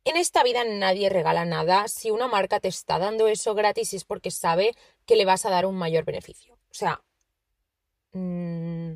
En 0.05 0.17
esta 0.17 0.43
vida 0.43 0.65
nadie 0.65 1.09
regala 1.09 1.45
nada. 1.45 1.87
Si 1.89 2.11
una 2.11 2.27
marca 2.27 2.59
te 2.61 2.69
está 2.69 2.99
dando 2.99 3.29
eso 3.29 3.55
gratis 3.55 3.95
es 3.95 4.05
porque 4.05 4.31
sabe 4.31 4.75
que 5.07 5.17
le 5.17 5.25
vas 5.25 5.47
a 5.47 5.51
dar 5.51 5.67
un 5.67 5.77
mayor 5.77 6.05
beneficio. 6.05 6.55
O 6.55 6.75
sea, 6.75 7.03
mmm, 8.13 8.95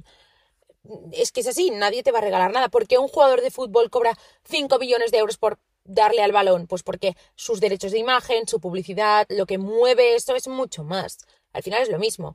es 1.12 1.32
que 1.32 1.40
es 1.40 1.46
así, 1.46 1.70
nadie 1.70 2.02
te 2.02 2.12
va 2.12 2.18
a 2.18 2.22
regalar 2.22 2.52
nada. 2.52 2.68
¿Por 2.68 2.86
qué 2.86 2.98
un 2.98 3.08
jugador 3.08 3.40
de 3.40 3.50
fútbol 3.50 3.90
cobra 3.90 4.16
5 4.44 4.78
millones 4.78 5.10
de 5.12 5.18
euros 5.18 5.38
por 5.38 5.58
darle 5.84 6.22
al 6.22 6.32
balón? 6.32 6.66
Pues 6.66 6.82
porque 6.82 7.16
sus 7.36 7.60
derechos 7.60 7.92
de 7.92 7.98
imagen, 7.98 8.48
su 8.48 8.60
publicidad, 8.60 9.26
lo 9.28 9.46
que 9.46 9.58
mueve 9.58 10.16
eso 10.16 10.34
es 10.34 10.48
mucho 10.48 10.84
más. 10.84 11.18
Al 11.52 11.62
final 11.62 11.82
es 11.82 11.88
lo 11.88 11.98
mismo 11.98 12.34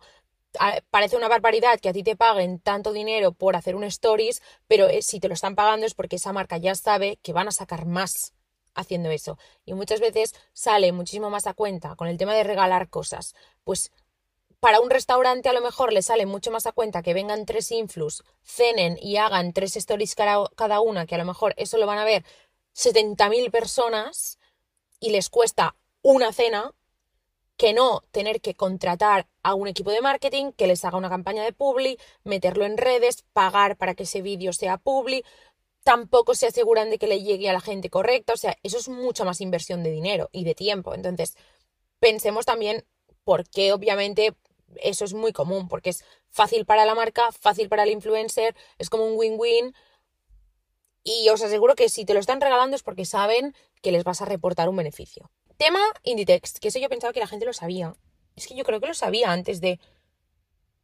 parece 0.89 1.15
una 1.15 1.29
barbaridad 1.29 1.79
que 1.79 1.87
a 1.87 1.93
ti 1.93 2.03
te 2.03 2.17
paguen 2.17 2.59
tanto 2.59 2.91
dinero 2.91 3.31
por 3.31 3.55
hacer 3.55 3.75
un 3.75 3.85
stories, 3.85 4.41
pero 4.67 4.89
eh, 4.89 5.01
si 5.01 5.21
te 5.21 5.29
lo 5.29 5.33
están 5.33 5.55
pagando 5.55 5.85
es 5.85 5.93
porque 5.93 6.17
esa 6.17 6.33
marca 6.33 6.57
ya 6.57 6.75
sabe 6.75 7.19
que 7.23 7.31
van 7.31 7.47
a 7.47 7.51
sacar 7.51 7.85
más 7.85 8.33
haciendo 8.75 9.09
eso. 9.09 9.37
Y 9.65 9.73
muchas 9.73 9.99
veces 9.99 10.33
sale 10.53 10.91
muchísimo 10.91 11.29
más 11.29 11.47
a 11.47 11.53
cuenta 11.53 11.95
con 11.95 12.07
el 12.07 12.17
tema 12.17 12.33
de 12.33 12.43
regalar 12.43 12.89
cosas. 12.89 13.35
Pues 13.63 13.91
para 14.59 14.79
un 14.79 14.89
restaurante 14.89 15.49
a 15.49 15.53
lo 15.53 15.61
mejor 15.61 15.91
le 15.91 16.03
sale 16.03 16.25
mucho 16.25 16.51
más 16.51 16.67
a 16.67 16.71
cuenta 16.71 17.01
que 17.01 17.15
vengan 17.15 17.45
tres 17.45 17.71
influs, 17.71 18.23
cenen 18.43 18.97
y 19.01 19.17
hagan 19.17 19.53
tres 19.53 19.75
stories 19.75 20.15
cada 20.15 20.81
una, 20.81 21.05
que 21.05 21.15
a 21.15 21.17
lo 21.17 21.25
mejor 21.25 21.53
eso 21.57 21.77
lo 21.77 21.87
van 21.87 21.97
a 21.97 22.05
ver 22.05 22.23
70.000 22.75 23.49
personas 23.49 24.37
y 24.99 25.09
les 25.09 25.29
cuesta 25.29 25.75
una 26.03 26.31
cena 26.31 26.71
que 27.57 27.73
no 27.73 28.01
tener 28.11 28.41
que 28.41 28.55
contratar 28.55 29.27
a 29.43 29.53
un 29.53 29.67
equipo 29.67 29.91
de 29.91 30.01
marketing 30.01 30.51
que 30.51 30.67
les 30.67 30.83
haga 30.83 30.97
una 30.97 31.09
campaña 31.09 31.43
de 31.43 31.53
publi, 31.53 31.99
meterlo 32.23 32.65
en 32.65 32.77
redes, 32.77 33.23
pagar 33.33 33.77
para 33.77 33.93
que 33.93 34.03
ese 34.03 34.21
vídeo 34.21 34.53
sea 34.53 34.77
publi, 34.77 35.23
tampoco 35.83 36.35
se 36.35 36.47
aseguran 36.47 36.89
de 36.89 36.97
que 36.97 37.07
le 37.07 37.23
llegue 37.23 37.49
a 37.49 37.53
la 37.53 37.61
gente 37.61 37.89
correcta, 37.89 38.33
o 38.33 38.37
sea, 38.37 38.57
eso 38.63 38.77
es 38.77 38.87
mucha 38.87 39.23
más 39.23 39.41
inversión 39.41 39.83
de 39.83 39.91
dinero 39.91 40.29
y 40.31 40.43
de 40.43 40.55
tiempo. 40.55 40.93
Entonces, 40.93 41.35
pensemos 41.99 42.45
también 42.45 42.85
por 43.23 43.47
qué 43.49 43.73
obviamente 43.73 44.35
eso 44.77 45.05
es 45.05 45.13
muy 45.13 45.33
común, 45.33 45.67
porque 45.67 45.89
es 45.89 46.03
fácil 46.29 46.65
para 46.65 46.85
la 46.85 46.95
marca, 46.95 47.31
fácil 47.31 47.69
para 47.69 47.83
el 47.83 47.91
influencer, 47.91 48.55
es 48.77 48.89
como 48.89 49.05
un 49.05 49.17
win-win. 49.17 49.75
Y 51.03 51.29
os 51.29 51.41
aseguro 51.41 51.75
que 51.75 51.89
si 51.89 52.05
te 52.05 52.13
lo 52.13 52.19
están 52.19 52.41
regalando 52.41 52.75
es 52.75 52.83
porque 52.83 53.05
saben 53.05 53.55
que 53.81 53.91
les 53.91 54.03
vas 54.03 54.21
a 54.21 54.25
reportar 54.25 54.69
un 54.69 54.75
beneficio. 54.75 55.31
Tema 55.57 55.81
Inditex, 56.03 56.59
que 56.59 56.67
eso 56.67 56.79
yo 56.79 56.89
pensaba 56.89 57.13
que 57.13 57.19
la 57.19 57.27
gente 57.27 57.45
lo 57.45 57.53
sabía. 57.53 57.95
Es 58.35 58.47
que 58.47 58.55
yo 58.55 58.63
creo 58.63 58.79
que 58.79 58.87
lo 58.87 58.93
sabía 58.93 59.31
antes 59.31 59.61
de 59.61 59.79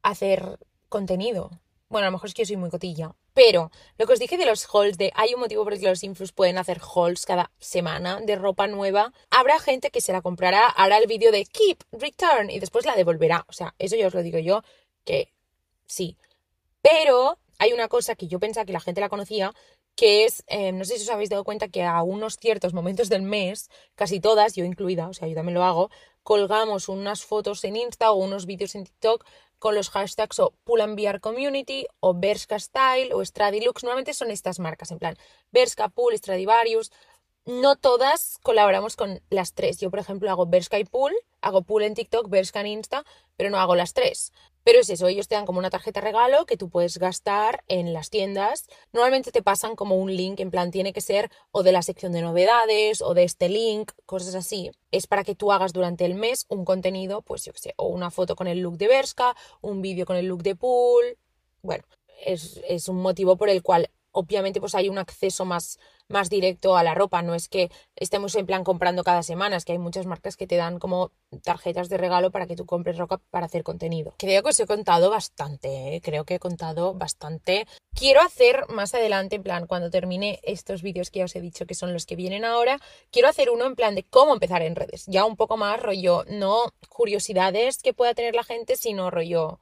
hacer 0.02 0.60
contenido. 0.90 1.52
Bueno, 1.90 2.08
a 2.08 2.10
lo 2.10 2.14
mejor 2.14 2.30
es 2.30 2.34
que 2.34 2.44
yo 2.44 2.48
soy 2.48 2.58
muy 2.58 2.70
cotilla. 2.70 3.16
Pero 3.38 3.70
lo 4.00 4.08
que 4.08 4.14
os 4.14 4.20
dije 4.20 4.36
de 4.36 4.48
los 4.48 4.68
hauls, 4.74 4.98
de 4.98 5.12
hay 5.14 5.36
un 5.36 5.40
motivo 5.40 5.64
por 5.64 5.72
el 5.72 5.80
que 5.80 5.86
los 5.86 6.04
influs 6.04 6.32
pueden 6.32 6.58
hacer 6.58 6.82
hauls 6.82 7.24
cada 7.24 7.52
semana 7.60 8.20
de 8.20 8.36
ropa 8.36 8.66
nueva, 8.66 9.14
habrá 9.30 9.60
gente 9.60 9.92
que 9.92 10.02
se 10.02 10.12
la 10.12 10.24
comprará, 10.24 10.66
hará 10.66 10.98
el 10.98 11.06
vídeo 11.06 11.32
de 11.32 11.46
keep, 11.46 11.84
return 11.92 12.50
y 12.50 12.60
después 12.60 12.88
la 12.88 12.96
devolverá. 12.96 13.46
O 13.48 13.54
sea, 13.54 13.76
eso 13.78 13.96
ya 13.96 14.08
os 14.08 14.16
lo 14.16 14.24
digo 14.24 14.40
yo, 14.40 14.64
que 15.06 15.36
sí. 15.86 16.18
Pero 16.82 17.38
hay 17.60 17.74
una 17.74 17.88
cosa 17.90 18.16
que 18.16 18.28
yo 18.28 18.40
pensaba 18.40 18.66
que 18.66 18.74
la 18.74 18.80
gente 18.80 19.02
la 19.02 19.10
conocía, 19.10 19.54
que 19.96 20.26
es, 20.26 20.44
eh, 20.48 20.72
no 20.72 20.84
sé 20.84 20.98
si 20.98 21.04
os 21.04 21.10
habéis 21.12 21.30
dado 21.30 21.44
cuenta 21.44 21.68
que 21.68 21.84
a 21.84 22.02
unos 22.02 22.38
ciertos 22.38 22.74
momentos 22.74 23.08
del 23.08 23.22
mes, 23.22 23.70
casi 23.94 24.20
todas, 24.20 24.56
yo 24.56 24.66
incluida, 24.66 25.10
o 25.10 25.14
sea, 25.14 25.28
yo 25.28 25.36
también 25.36 25.54
lo 25.54 25.64
hago, 25.64 25.92
colgamos 26.24 26.90
unas 26.90 27.24
fotos 27.24 27.64
en 27.66 27.76
Insta 27.76 28.12
o 28.12 28.16
unos 28.16 28.48
vídeos 28.48 28.74
en 28.74 28.86
TikTok 28.86 29.24
con 29.60 29.76
los 29.76 29.90
hashtags 29.90 30.40
o 30.40 30.54
Pull 30.64 30.82
and 30.82 31.20
Community 31.20 31.86
o 32.00 32.14
Berska 32.14 32.60
Style 32.60 33.14
o 33.14 33.24
Stradilux. 33.24 33.84
Normalmente 33.84 34.14
son 34.14 34.32
estas 34.32 34.60
marcas, 34.60 34.92
en 34.92 35.00
plan 35.00 35.18
Berska, 35.52 35.90
Pull, 35.90 36.18
Stradivarius. 36.18 36.92
No 37.46 37.78
todas 37.78 38.40
colaboramos 38.44 38.98
con 38.98 39.22
las 39.30 39.54
tres. 39.54 39.80
Yo, 39.80 39.90
por 39.90 40.00
ejemplo, 40.00 40.30
hago 40.30 40.48
Berska 40.48 40.80
y 40.80 40.84
Pull, 40.84 41.14
hago 41.42 41.62
Pull 41.62 41.84
en 41.84 41.94
TikTok, 41.94 42.30
Berska 42.30 42.60
en 42.60 42.68
Insta, 42.68 43.06
pero 43.38 43.50
no 43.50 43.58
hago 43.58 43.76
las 43.76 43.94
tres. 43.94 44.34
Pero 44.68 44.82
es 44.82 44.90
eso, 44.90 45.08
ellos 45.08 45.30
te 45.30 45.36
dan 45.36 45.46
como 45.46 45.60
una 45.60 45.70
tarjeta 45.70 46.02
regalo 46.02 46.46
que 46.46 46.58
tú 46.58 46.70
puedes 46.70 46.98
gastar 46.98 47.64
en 47.70 47.94
las 47.94 48.10
tiendas. 48.10 48.68
Normalmente 48.92 49.32
te 49.32 49.42
pasan 49.42 49.78
como 49.78 49.96
un 49.96 50.14
link, 50.14 50.42
en 50.42 50.52
plan, 50.52 50.72
tiene 50.72 50.92
que 50.92 51.00
ser 51.00 51.32
o 51.52 51.64
de 51.64 51.72
la 51.72 51.82
sección 51.82 52.12
de 52.12 52.22
novedades 52.22 53.02
o 53.02 53.14
de 53.14 53.24
este 53.24 53.48
link, 53.48 53.94
cosas 54.06 54.36
así. 54.36 54.72
Es 54.92 55.08
para 55.08 55.24
que 55.24 55.36
tú 55.36 55.54
hagas 55.54 55.72
durante 55.72 56.04
el 56.04 56.16
mes 56.16 56.46
un 56.50 56.66
contenido, 56.66 57.22
pues 57.22 57.46
yo 57.46 57.54
qué 57.54 57.60
sé, 57.60 57.74
o 57.78 57.88
una 57.88 58.12
foto 58.12 58.36
con 58.36 58.48
el 58.48 58.60
look 58.60 58.78
de 58.78 58.90
Berska, 58.90 59.38
un 59.62 59.82
vídeo 59.82 60.06
con 60.06 60.18
el 60.18 60.26
look 60.26 60.44
de 60.44 60.58
Pool. 60.58 61.18
Bueno, 61.62 61.86
es, 62.26 62.60
es 62.68 62.90
un 62.90 62.98
motivo 62.98 63.38
por 63.38 63.48
el 63.48 63.64
cual 63.64 63.90
obviamente 64.12 64.60
pues 64.60 64.76
hay 64.76 64.90
un 64.90 64.98
acceso 64.98 65.46
más, 65.46 65.80
más 66.10 66.30
directo 66.30 66.78
a 66.78 66.84
la 66.84 66.94
ropa, 66.94 67.22
no 67.22 67.36
es 67.36 67.50
que 67.50 67.70
estemos 67.96 68.36
en 68.36 68.46
plan 68.46 68.64
comprando 68.64 69.04
cada 69.04 69.24
semana, 69.24 69.58
es 69.58 69.66
que 69.66 69.74
hay 69.74 69.78
muchas 69.78 70.06
marcas 70.06 70.38
que 70.38 70.48
te 70.48 70.56
dan 70.56 70.80
como 70.80 71.12
tarjetas 71.44 71.90
de 71.90 71.98
regalo 71.98 72.32
para 72.32 72.48
que 72.48 72.56
tú 72.56 72.66
compres 72.66 72.98
ropa 72.98 73.20
para 73.30 73.46
hacer 73.46 73.64
contenido. 73.64 74.14
Creo 74.18 74.44
que 74.44 74.50
os 74.50 74.60
he 74.60 74.66
contado 74.66 75.10
bastante, 75.10 75.96
¿eh? 75.96 76.02
creo 76.02 76.24
que 76.26 76.36
he 76.36 76.40
contado 76.40 76.94
bastante. 76.94 77.68
Quiero 77.94 78.22
hacer 78.22 78.66
más 78.70 78.94
adelante, 78.94 79.38
en 79.38 79.44
plan, 79.44 79.68
cuando 79.68 79.90
termine 79.90 80.40
estos 80.44 80.82
vídeos 80.82 81.12
que 81.12 81.20
ya 81.20 81.26
os 81.26 81.36
he 81.36 81.42
dicho 81.42 81.66
que 81.66 81.76
son 81.76 81.94
los 81.94 82.06
que 82.06 82.16
vienen 82.16 82.46
ahora, 82.46 82.80
quiero 83.12 83.28
hacer 83.28 83.50
uno 83.50 83.66
en 83.66 83.76
plan 83.76 83.96
de 83.96 84.04
cómo 84.04 84.34
empezar 84.34 84.62
en 84.62 84.76
redes, 84.76 85.06
ya 85.08 85.26
un 85.26 85.36
poco 85.36 85.58
más 85.58 85.82
rollo, 85.82 86.24
no 86.30 86.72
curiosidades 86.90 87.82
que 87.82 87.94
pueda 87.94 88.14
tener 88.14 88.36
la 88.36 88.44
gente, 88.44 88.76
sino 88.76 89.12
rollo, 89.12 89.60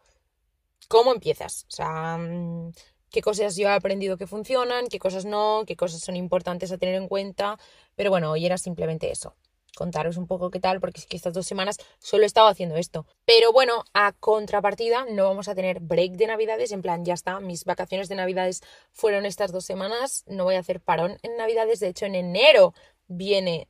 ¿cómo 0.88 1.14
empiezas? 1.14 1.66
O 1.70 1.72
sea 1.72 2.18
mm, 2.18 2.72
qué 3.16 3.22
cosas 3.22 3.56
yo 3.56 3.70
he 3.70 3.72
aprendido 3.72 4.18
que 4.18 4.28
funcionan, 4.28 4.88
qué 4.88 5.00
cosas 5.00 5.24
no, 5.24 5.64
qué 5.66 5.78
cosas 5.78 6.02
son 6.02 6.18
importantes 6.18 6.70
a 6.74 6.78
tener 6.78 6.96
en 6.96 7.08
cuenta. 7.08 7.58
Pero 7.96 8.10
bueno, 8.10 8.30
hoy 8.30 8.46
era 8.46 8.58
simplemente 8.58 9.10
eso. 9.10 9.38
Contaros 9.74 10.18
un 10.18 10.28
poco 10.28 10.52
qué 10.52 10.60
tal, 10.60 10.82
porque 10.82 11.00
es 11.00 11.06
que 11.06 11.16
estas 11.16 11.34
dos 11.34 11.48
semanas 11.48 11.78
solo 11.98 12.24
he 12.24 12.26
estado 12.26 12.48
haciendo 12.48 12.76
esto. 12.76 13.06
Pero 13.24 13.54
bueno, 13.54 13.86
a 13.94 14.12
contrapartida, 14.12 15.06
no 15.10 15.24
vamos 15.24 15.48
a 15.48 15.56
tener 15.56 15.80
break 15.80 16.18
de 16.18 16.28
Navidades. 16.28 16.74
En 16.74 16.82
plan, 16.82 17.06
ya 17.06 17.14
está, 17.14 17.40
mis 17.40 17.64
vacaciones 17.64 18.10
de 18.10 18.16
Navidades 18.16 18.62
fueron 18.92 19.26
estas 19.26 19.54
dos 19.54 19.64
semanas. 19.64 20.26
No 20.28 20.44
voy 20.44 20.56
a 20.56 20.60
hacer 20.60 20.82
parón 20.82 21.18
en 21.24 21.38
Navidades. 21.38 21.80
De 21.80 21.88
hecho, 21.88 22.06
en 22.06 22.16
enero 22.16 22.74
viene 23.08 23.70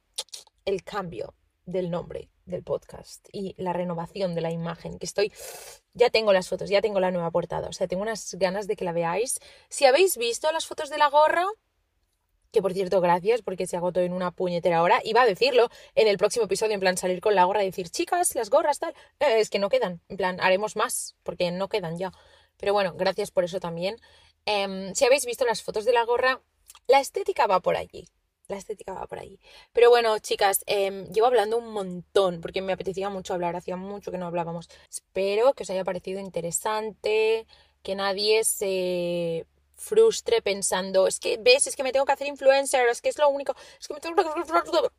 el 0.65 0.83
cambio 0.83 1.35
del 1.65 1.89
nombre 1.89 2.29
del 2.45 2.63
podcast 2.63 3.27
y 3.31 3.55
la 3.57 3.73
renovación 3.73 4.35
de 4.35 4.41
la 4.41 4.51
imagen, 4.51 4.99
que 4.99 5.05
estoy, 5.05 5.31
ya 5.93 6.09
tengo 6.09 6.33
las 6.33 6.47
fotos, 6.47 6.69
ya 6.69 6.81
tengo 6.81 6.99
la 6.99 7.11
nueva 7.11 7.31
portada, 7.31 7.67
o 7.67 7.73
sea, 7.73 7.87
tengo 7.87 8.03
unas 8.03 8.35
ganas 8.35 8.67
de 8.67 8.75
que 8.75 8.85
la 8.85 8.91
veáis. 8.91 9.39
Si 9.69 9.85
habéis 9.85 10.17
visto 10.17 10.51
las 10.51 10.65
fotos 10.65 10.89
de 10.89 10.97
la 10.97 11.09
gorra, 11.09 11.45
que 12.51 12.61
por 12.61 12.73
cierto, 12.73 13.01
gracias 13.01 13.41
porque 13.41 13.67
se 13.67 13.77
agotó 13.77 13.99
en 13.99 14.13
una 14.13 14.31
puñetera 14.31 14.81
hora, 14.81 15.01
iba 15.03 15.23
a 15.23 15.25
decirlo 15.25 15.69
en 15.95 16.07
el 16.07 16.17
próximo 16.17 16.45
episodio, 16.45 16.73
en 16.73 16.79
plan 16.79 16.97
salir 16.97 17.19
con 17.19 17.35
la 17.35 17.45
gorra 17.45 17.63
y 17.63 17.67
decir, 17.67 17.89
chicas, 17.89 18.35
las 18.35 18.49
gorras, 18.49 18.79
tal, 18.79 18.93
eh, 19.19 19.39
es 19.39 19.49
que 19.49 19.59
no 19.59 19.69
quedan, 19.69 20.01
en 20.07 20.17
plan, 20.17 20.39
haremos 20.39 20.75
más, 20.75 21.15
porque 21.23 21.51
no 21.51 21.67
quedan 21.67 21.97
ya. 21.97 22.11
Pero 22.57 22.73
bueno, 22.73 22.93
gracias 22.95 23.31
por 23.31 23.43
eso 23.43 23.59
también. 23.59 23.97
Em, 24.45 24.93
si 24.93 25.05
habéis 25.05 25.25
visto 25.25 25.45
las 25.45 25.63
fotos 25.63 25.83
de 25.83 25.93
la 25.93 26.05
gorra, 26.05 26.41
la 26.87 26.99
estética 26.99 27.47
va 27.47 27.59
por 27.59 27.75
allí 27.75 28.07
la 28.47 28.57
estética 28.57 28.93
va 28.93 29.07
por 29.07 29.19
ahí. 29.19 29.39
Pero 29.73 29.89
bueno, 29.89 30.17
chicas, 30.19 30.63
eh, 30.67 31.07
llevo 31.13 31.27
hablando 31.27 31.57
un 31.57 31.71
montón 31.71 32.41
porque 32.41 32.61
me 32.61 32.73
apetecía 32.73 33.09
mucho 33.09 33.33
hablar, 33.33 33.55
hacía 33.55 33.75
mucho 33.75 34.11
que 34.11 34.17
no 34.17 34.27
hablábamos. 34.27 34.69
Espero 34.89 35.53
que 35.53 35.63
os 35.63 35.69
haya 35.69 35.83
parecido 35.83 36.19
interesante, 36.19 37.45
que 37.83 37.95
nadie 37.95 38.43
se 38.43 39.45
frustre 39.75 40.41
pensando, 40.41 41.05
es 41.05 41.19
que, 41.19 41.37
ves, 41.37 41.67
es 41.67 41.75
que 41.75 41.83
me 41.83 41.91
tengo 41.91 42.05
que 42.05 42.13
hacer 42.13 42.27
influencer, 42.27 42.87
es 42.87 43.01
que 43.01 43.09
es 43.09 43.17
lo 43.17 43.27
único, 43.29 43.53
es 43.79 43.87
que 43.87 43.93
me 43.93 43.99
tengo 43.99 44.15
que... 44.15 44.25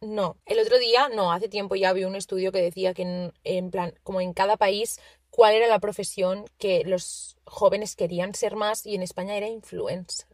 No, 0.07 0.37
el 0.45 0.59
otro 0.59 0.79
día, 0.79 1.09
no, 1.09 1.33
hace 1.33 1.49
tiempo 1.49 1.77
ya 1.77 1.93
vi 1.93 2.05
un 2.05 2.15
estudio 2.15 2.53
que 2.53 2.61
decía 2.61 2.93
que 2.93 3.03
en, 3.03 3.33
en 3.45 3.71
plan, 3.71 3.95
como 4.03 4.21
en 4.21 4.35
cada 4.35 4.57
país, 4.57 5.01
cuál 5.31 5.55
era 5.55 5.67
la 5.67 5.79
profesión 5.79 6.45
que 6.59 6.85
los 6.85 7.37
jóvenes 7.45 7.97
querían 7.97 8.35
ser 8.35 8.55
más 8.55 8.87
y 8.87 8.95
en 8.95 9.03
España 9.03 9.37
era 9.37 9.49
influencer. 9.49 10.29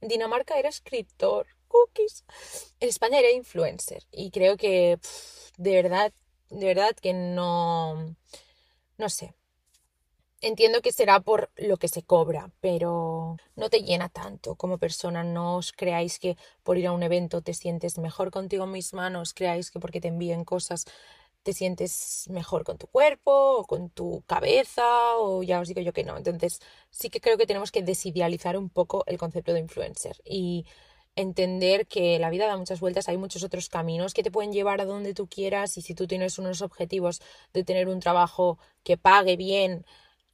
En 0.00 0.08
Dinamarca 0.08 0.58
era 0.58 0.68
escritor 0.68 1.46
cookies. 1.70 2.24
En 2.80 2.88
España 2.88 3.18
era 3.20 3.30
influencer 3.30 4.02
y 4.10 4.30
creo 4.30 4.56
que 4.56 4.98
de 5.56 5.72
verdad, 5.82 6.12
de 6.50 6.66
verdad 6.66 6.94
que 7.00 7.12
no, 7.14 8.16
no 8.98 9.08
sé. 9.08 9.34
Entiendo 10.42 10.80
que 10.80 10.90
será 10.92 11.20
por 11.20 11.50
lo 11.56 11.76
que 11.76 11.88
se 11.88 12.02
cobra, 12.02 12.50
pero 12.60 13.36
no 13.56 13.68
te 13.68 13.82
llena 13.82 14.08
tanto 14.08 14.54
como 14.56 14.78
persona. 14.78 15.22
No 15.22 15.56
os 15.56 15.72
creáis 15.72 16.18
que 16.18 16.36
por 16.62 16.78
ir 16.78 16.86
a 16.86 16.92
un 16.92 17.02
evento 17.02 17.42
te 17.42 17.52
sientes 17.52 17.98
mejor 17.98 18.30
contigo 18.30 18.66
misma, 18.66 19.10
no 19.10 19.20
os 19.20 19.34
creáis 19.34 19.70
que 19.70 19.80
porque 19.80 20.00
te 20.00 20.08
envíen 20.08 20.44
cosas 20.44 20.86
te 21.42 21.52
sientes 21.52 22.26
mejor 22.30 22.64
con 22.64 22.78
tu 22.78 22.86
cuerpo 22.86 23.58
o 23.58 23.64
con 23.66 23.90
tu 23.90 24.22
cabeza 24.26 25.16
o 25.16 25.42
ya 25.42 25.60
os 25.60 25.68
digo 25.68 25.80
yo 25.80 25.92
que 25.92 26.04
no. 26.04 26.16
Entonces 26.16 26.60
sí 26.90 27.10
que 27.10 27.20
creo 27.20 27.38
que 27.38 27.46
tenemos 27.46 27.72
que 27.72 27.82
desidealizar 27.82 28.56
un 28.56 28.68
poco 28.70 29.04
el 29.06 29.18
concepto 29.18 29.52
de 29.52 29.60
influencer 29.60 30.16
y 30.24 30.66
entender 31.16 31.86
que 31.86 32.18
la 32.18 32.30
vida 32.30 32.46
da 32.46 32.56
muchas 32.56 32.80
vueltas, 32.80 33.08
hay 33.08 33.16
muchos 33.18 33.42
otros 33.42 33.68
caminos 33.68 34.14
que 34.14 34.22
te 34.22 34.30
pueden 34.30 34.52
llevar 34.52 34.80
a 34.80 34.84
donde 34.84 35.14
tú 35.14 35.28
quieras 35.28 35.76
y 35.76 35.82
si 35.82 35.94
tú 35.94 36.06
tienes 36.06 36.38
unos 36.38 36.62
objetivos 36.62 37.20
de 37.52 37.64
tener 37.64 37.88
un 37.88 38.00
trabajo 38.00 38.58
que 38.84 38.96
pague 38.96 39.36
bien, 39.36 39.84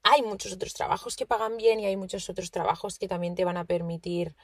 hay 0.03 0.23
muchos 0.23 0.53
otros 0.53 0.75
trabajos 0.75 1.17
que 1.17 1.27
pagan 1.27 1.57
bien 1.57 1.81
y 1.81 1.87
hay 1.87 1.97
muchos 1.97 2.29
otros 2.31 2.51
trabajos 2.51 2.99
que 2.99 3.09
también 3.09 3.35
te 3.35 3.45
van 3.45 3.57
a 3.57 3.65
permitir 3.65 4.37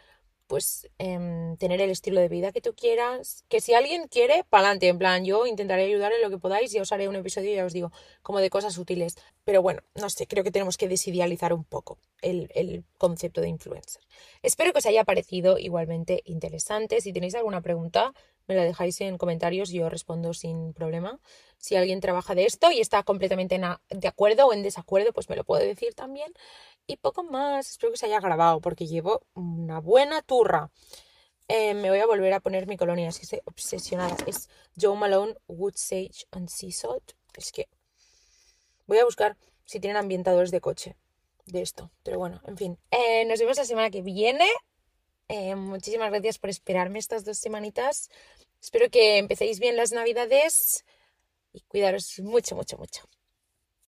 pues 0.53 0.87
em, 0.99 1.57
tener 1.57 1.81
el 1.81 1.89
estilo 1.89 2.21
de 2.21 2.29
vida 2.29 2.53
que 2.53 2.61
tú 2.61 2.75
quieras. 2.75 3.45
Que 3.49 3.63
si 3.63 3.73
alguien 3.73 4.07
quiere, 4.09 4.45
para 4.51 4.67
adelante, 4.67 4.89
en 4.89 4.99
plan, 4.99 5.25
yo 5.25 5.47
intentaré 5.47 5.85
ayudar 5.85 6.13
en 6.13 6.21
lo 6.21 6.29
que 6.29 6.37
podáis 6.39 6.75
y 6.75 6.79
os 6.81 6.93
haré 6.93 7.09
un 7.09 7.17
episodio, 7.17 7.55
ya 7.55 7.65
os 7.65 7.73
digo, 7.73 7.91
como 8.21 8.39
de 8.39 8.51
cosas 8.51 8.77
útiles. 8.77 9.17
Pero 9.45 9.61
bueno, 9.61 9.83
no 9.95 10.09
sé, 10.09 10.29
creo 10.29 10.45
que 10.45 10.53
tenemos 10.53 10.77
que 10.77 10.89
desidealizar 10.89 11.53
un 11.53 11.65
poco 11.65 11.99
el, 12.21 12.85
concepto 12.97 13.41
de 13.41 13.49
influencer. 13.49 14.03
Espero 14.43 14.73
que 14.73 14.79
os 14.79 14.87
haya 14.87 15.05
parecido 15.05 15.59
igualmente 15.59 16.23
interesante. 16.27 17.01
Si 17.01 17.13
tenéis 17.13 17.35
alguna 17.35 17.61
pregunta, 17.61 18.15
me 18.47 18.55
la 18.55 18.63
dejáis 18.63 19.01
en 19.01 19.19
comentarios 19.19 19.71
y 19.71 19.79
yo 19.79 19.89
respondo 19.89 20.33
sin 20.33 20.73
problema. 20.73 21.19
Si 21.59 21.75
alguien 21.75 22.01
trabaja 22.01 22.37
de 22.37 22.45
esto 22.45 22.71
y 22.71 22.81
está 22.81 23.03
completamente 23.03 23.61
de 23.91 24.09
acuerdo 24.09 24.47
o 24.47 24.53
en 24.53 24.63
desacuerdo, 24.63 25.13
pues 25.13 25.29
me 25.29 25.35
lo 25.37 25.43
puede 25.43 25.67
decir 25.67 25.95
también. 25.95 26.33
Y 26.87 26.97
poco 26.97 27.25
más, 27.25 27.71
espero 27.71 27.91
que 27.91 27.99
se 27.99 28.07
haya 28.07 28.21
grabado 28.21 28.61
porque 28.61 28.87
llevo 28.87 29.23
una 29.35 29.81
buena 29.81 30.23
turra. 30.23 30.71
Eh, 31.49 31.75
me 31.75 31.91
voy 31.91 31.99
a 31.99 32.07
volver 32.07 32.33
a 32.33 32.41
poner 32.41 32.69
mi 32.69 32.77
colonia, 32.77 33.09
es 33.09 33.19
que 33.19 33.25
estoy 33.25 33.41
obsesionada. 33.45 34.17
Es 34.27 34.49
Joe 34.81 34.97
Malone 34.97 35.35
Wood 35.49 35.75
Sage 35.75 36.27
and 36.31 36.49
Sea 36.49 36.71
Salt. 36.71 37.13
Es 37.35 37.51
que 37.51 37.69
voy 38.93 39.01
a 39.01 39.05
buscar 39.07 39.39
si 39.65 39.81
tienen 39.81 39.97
ambientadores 39.97 40.51
de 40.51 40.61
coche 40.61 40.97
de 41.47 41.63
esto. 41.63 41.91
Pero 42.03 42.19
bueno, 42.19 42.43
en 42.47 42.59
fin. 42.59 42.79
Eh, 42.91 43.25
nos 43.25 43.41
vemos 43.41 43.57
la 43.57 43.65
semana 43.65 43.91
que 43.91 44.03
viene. 44.03 44.47
Eh, 45.29 45.55
muchísimas 45.55 46.11
gracias 46.11 46.39
por 46.39 46.51
esperarme 46.51 46.99
estas 46.99 47.25
dos 47.25 47.39
semanitas. 47.39 48.11
Espero 48.61 48.91
que 48.91 49.17
empecéis 49.17 49.61
bien 49.61 49.77
las 49.77 49.93
navidades 49.93 50.85
y 51.55 51.63
cuidaros 51.63 52.19
mucho, 52.21 52.55
mucho, 52.55 52.77
mucho. 52.77 53.09